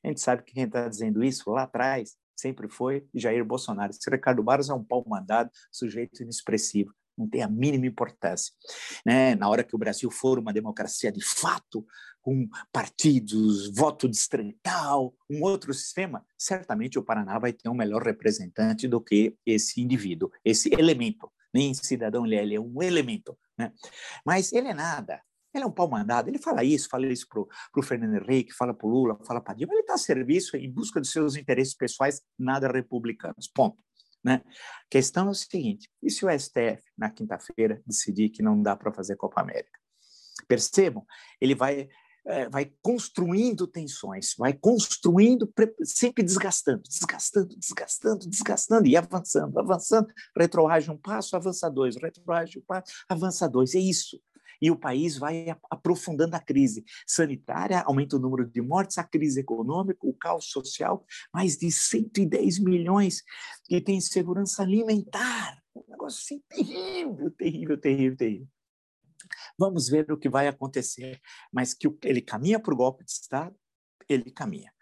A 0.03 0.09
gente 0.09 0.21
sabe 0.21 0.43
que 0.43 0.55
quem 0.55 0.65
está 0.65 0.89
dizendo 0.89 1.23
isso 1.23 1.49
lá 1.53 1.63
atrás 1.63 2.17
sempre 2.35 2.69
foi 2.69 3.07
Jair 3.15 3.45
Bolsonaro. 3.45 3.93
Esse 3.93 4.11
Ricardo 4.11 4.43
Barros 4.43 4.69
é 4.69 4.75
um 4.75 4.83
pau 4.83 5.05
mandado, 5.07 5.53
sujeito 5.71 6.21
inexpressivo 6.21 6.93
não 7.17 7.29
tem 7.29 7.43
a 7.43 7.49
mínima 7.49 7.87
importância. 7.87 8.53
Né? 9.05 9.35
Na 9.35 9.49
hora 9.49 9.65
que 9.65 9.75
o 9.75 9.79
Brasil 9.79 10.11
for 10.11 10.39
uma 10.39 10.53
democracia 10.53 11.11
de 11.13 11.25
fato, 11.25 11.87
com 12.21 12.49
partidos, 12.73 13.75
voto 13.75 14.09
distrital, 14.09 15.15
um 15.29 15.43
outro 15.43 15.75
sistema, 15.75 16.25
certamente 16.39 16.99
o 16.99 17.03
Paraná 17.03 17.39
vai 17.39 17.53
ter 17.53 17.69
um 17.69 17.75
melhor 17.75 18.03
representante 18.03 18.87
do 18.87 19.01
que 19.01 19.37
esse 19.45 19.81
indivíduo, 19.81 20.31
esse 20.45 20.73
elemento. 20.73 21.31
Nem 21.53 21.75
cidadão 21.75 22.25
ele 22.25 22.55
é, 22.55 22.61
um 22.61 22.83
elemento. 22.83 23.37
Né? 23.59 23.73
Mas 24.25 24.53
ele 24.53 24.69
é 24.69 24.75
nada. 24.75 25.21
Ele 25.55 25.65
é 25.65 25.67
um 25.67 25.71
pau 25.71 25.87
mandado, 25.87 26.29
ele 26.29 26.39
fala 26.39 26.65
isso, 26.65 26.89
fala 26.89 27.07
isso 27.07 27.27
para 27.29 27.41
o 27.77 27.83
Fernando 27.83 28.15
Henrique, 28.15 28.55
fala 28.55 28.73
para 28.73 28.87
o 28.87 28.91
Lula, 28.91 29.19
fala 29.27 29.39
para 29.39 29.53
Dilma, 29.53 29.75
ele 29.75 29.83
está 29.83 29.95
a 29.95 29.99
serviço 29.99 30.57
em 30.57 30.71
busca 30.71 30.99
dos 30.99 31.11
seus 31.11 31.37
interesses 31.37 31.75
pessoais, 31.75 32.23
nada 32.39 32.73
republicanos, 32.73 33.49
ponto. 33.55 33.77
Né? 34.25 34.43
A 34.45 34.91
questão 34.91 35.29
é 35.29 35.31
o 35.31 35.35
seguinte: 35.35 35.89
e 36.03 36.11
se 36.11 36.25
o 36.25 36.31
STF, 36.31 36.83
na 36.97 37.11
quinta-feira, 37.11 37.83
decidir 37.87 38.31
que 38.31 38.43
não 38.43 38.61
dá 38.63 38.77
para 38.77 38.93
fazer 38.93 39.17
Copa 39.17 39.41
América? 39.41 39.79
Percebam, 40.49 41.05
ele 41.41 41.55
vai, 41.55 41.89
é, 42.27 42.49
vai 42.49 42.73
construindo 42.83 43.67
tensões, 43.67 44.35
vai 44.39 44.53
construindo, 44.53 45.53
sempre 45.85 46.23
desgastando, 46.23 46.83
desgastando, 46.83 47.57
desgastando, 47.57 48.29
desgastando 48.29 48.87
e 48.87 48.97
avançando, 48.97 49.59
avançando. 49.59 50.09
Retroage 50.37 50.91
um 50.91 50.97
passo, 50.97 51.37
avança 51.37 51.69
dois, 51.71 51.97
retroage 51.97 52.59
um 52.59 52.63
passo, 52.63 52.93
avança 53.09 53.49
dois. 53.49 53.75
É 53.75 53.81
isso 53.81 54.21
e 54.63 54.71
o 54.71 54.77
país 54.77 55.19
vai 55.19 55.47
aprofundando 55.69 56.37
a 56.37 56.41
crise 56.41 56.85
sanitária, 57.05 57.83
aumenta 57.83 58.17
o 58.17 58.21
número 58.21 58.49
de 58.49 58.63
mortes, 58.63 58.97
a 58.97 59.03
crise 59.03 59.41
econômica, 59.41 59.99
o 60.07 60.15
caos 60.15 60.51
social, 60.51 61.05
mais 61.35 61.57
de 61.57 61.71
110 61.73 62.61
milhões 62.61 63.25
que 63.65 63.81
têm 63.81 64.01
segurança 64.01 64.63
alimentar. 64.63 65.61
Um 65.75 65.83
negócio 65.91 66.21
assim 66.21 66.43
terrível, 66.49 67.31
terrível, 67.33 67.81
terrível, 67.81 68.17
terrível. 68.17 68.49
Vamos 69.59 69.89
ver 69.89 70.11
o 70.13 70.17
que 70.17 70.29
vai 70.29 70.47
acontecer, 70.47 71.21
mas 71.53 71.75
que 71.75 71.89
ele 72.05 72.23
caminha 72.23 72.61
para 72.61 72.73
o 72.73 72.77
golpe 72.77 73.05
de 73.05 73.11
Estado, 73.11 73.57
ele 74.09 74.31
caminha. 74.31 74.73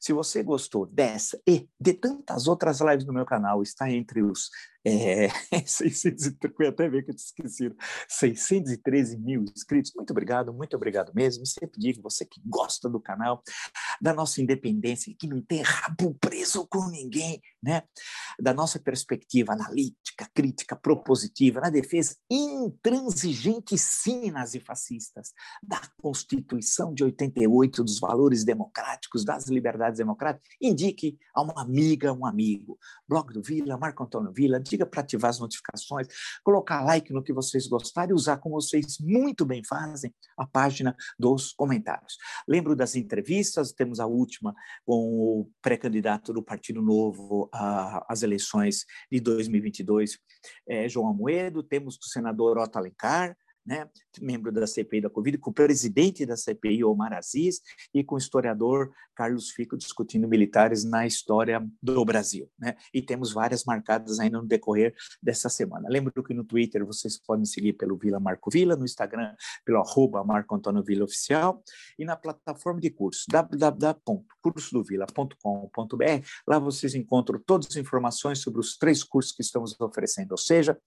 Se 0.00 0.12
você 0.12 0.42
gostou 0.42 0.86
dessa 0.86 1.40
e 1.46 1.68
de 1.78 1.92
tantas 1.92 2.48
outras 2.48 2.80
lives 2.80 3.06
no 3.06 3.12
meu 3.12 3.26
canal, 3.26 3.62
está 3.62 3.90
entre 3.90 4.22
os 4.22 4.48
É, 4.84 5.28
600, 5.66 6.36
foi 6.56 6.68
até 6.68 6.88
ver 6.88 7.04
que 7.04 7.10
eu 7.10 7.14
te 7.14 7.18
esqueci. 7.18 7.70
613 8.08 9.18
mil 9.18 9.44
inscritos. 9.54 9.92
Muito 9.94 10.10
obrigado, 10.10 10.52
muito 10.54 10.74
obrigado 10.74 11.12
mesmo. 11.14 11.44
Sempre 11.44 11.78
digo, 11.78 12.02
você 12.02 12.24
que 12.24 12.40
gosta 12.46 12.88
do 12.88 12.98
canal, 12.98 13.42
da 14.00 14.14
nossa 14.14 14.40
independência, 14.40 15.14
que 15.18 15.26
não 15.26 15.42
tem 15.42 15.60
rabo 15.62 16.14
preso 16.14 16.66
com 16.66 16.88
ninguém, 16.88 17.40
né? 17.62 17.82
Da 18.40 18.54
nossa 18.54 18.78
perspectiva 18.78 19.52
analítica, 19.52 20.26
crítica, 20.34 20.74
propositiva, 20.74 21.60
na 21.60 21.68
defesa 21.68 22.16
intransigente, 22.30 23.76
sim, 23.76 24.30
nazifascistas, 24.30 25.32
da 25.62 25.80
Constituição 26.00 26.94
de 26.94 27.04
88, 27.04 27.84
dos 27.84 28.00
valores 28.00 28.44
democráticos, 28.44 29.24
das 29.24 29.46
liberdades 29.48 29.89
democráticas, 29.98 30.48
indique 30.60 31.18
a 31.34 31.42
uma 31.42 31.60
amiga, 31.60 32.12
um 32.12 32.26
amigo. 32.26 32.78
Blog 33.08 33.32
do 33.32 33.42
Vila, 33.42 33.76
Marco 33.76 34.02
Antônio 34.02 34.32
Vila, 34.32 34.60
diga 34.60 34.86
para 34.86 35.00
ativar 35.00 35.30
as 35.30 35.38
notificações, 35.38 36.06
colocar 36.42 36.82
like 36.82 37.12
no 37.12 37.22
que 37.22 37.32
vocês 37.32 37.66
gostarem 37.66 38.10
e 38.10 38.14
usar, 38.14 38.38
como 38.38 38.60
vocês 38.60 38.98
muito 39.00 39.44
bem 39.44 39.62
fazem, 39.64 40.14
a 40.36 40.46
página 40.46 40.96
dos 41.18 41.52
comentários. 41.52 42.16
Lembro 42.48 42.74
das 42.76 42.94
entrevistas, 42.96 43.72
temos 43.72 44.00
a 44.00 44.06
última 44.06 44.54
com 44.84 45.20
o 45.20 45.50
pré-candidato 45.62 46.32
do 46.32 46.42
Partido 46.42 46.82
Novo 46.82 47.48
às 48.08 48.22
eleições 48.22 48.84
de 49.10 49.20
2022, 49.20 50.18
é, 50.68 50.88
João 50.88 51.08
Amoedo, 51.08 51.62
temos 51.62 51.96
o 51.96 52.04
senador 52.04 52.58
Otto 52.58 52.78
Alencar, 52.78 53.36
né, 53.64 53.88
membro 54.20 54.50
da 54.50 54.66
CPI 54.66 55.02
da 55.02 55.10
Covid, 55.10 55.38
com 55.38 55.50
o 55.50 55.54
presidente 55.54 56.26
da 56.26 56.36
CPI, 56.36 56.84
Omar 56.84 57.12
Aziz, 57.12 57.60
e 57.94 58.02
com 58.02 58.14
o 58.14 58.18
historiador 58.18 58.90
Carlos 59.14 59.50
Fico 59.50 59.76
discutindo 59.76 60.26
militares 60.26 60.84
na 60.84 61.06
história 61.06 61.64
do 61.82 62.04
Brasil. 62.04 62.48
Né? 62.58 62.74
E 62.92 63.00
temos 63.02 63.32
várias 63.32 63.64
marcadas 63.64 64.18
ainda 64.18 64.40
no 64.40 64.46
decorrer 64.46 64.94
dessa 65.22 65.48
semana. 65.48 65.88
Lembro 65.90 66.22
que 66.22 66.32
no 66.32 66.44
Twitter 66.44 66.86
vocês 66.86 67.18
podem 67.18 67.44
seguir 67.44 67.74
pelo 67.74 67.96
Vila 67.96 68.18
Marco 68.18 68.50
Vila, 68.50 68.76
no 68.76 68.84
Instagram 68.84 69.34
pelo 69.64 69.78
arroba 69.78 70.24
Marco 70.24 70.54
Antônio 70.54 70.82
Vila 70.82 71.04
Oficial, 71.04 71.62
e 71.98 72.04
na 72.04 72.16
plataforma 72.16 72.80
de 72.80 72.90
cursos 72.90 73.26
www.cursodovila.com.br. 73.28 76.26
Lá 76.46 76.58
vocês 76.58 76.94
encontram 76.94 77.38
todas 77.44 77.66
as 77.70 77.76
informações 77.76 78.38
sobre 78.38 78.60
os 78.60 78.78
três 78.78 79.04
cursos 79.04 79.32
que 79.32 79.42
estamos 79.42 79.78
oferecendo, 79.78 80.32
ou 80.32 80.38
seja, 80.38 80.78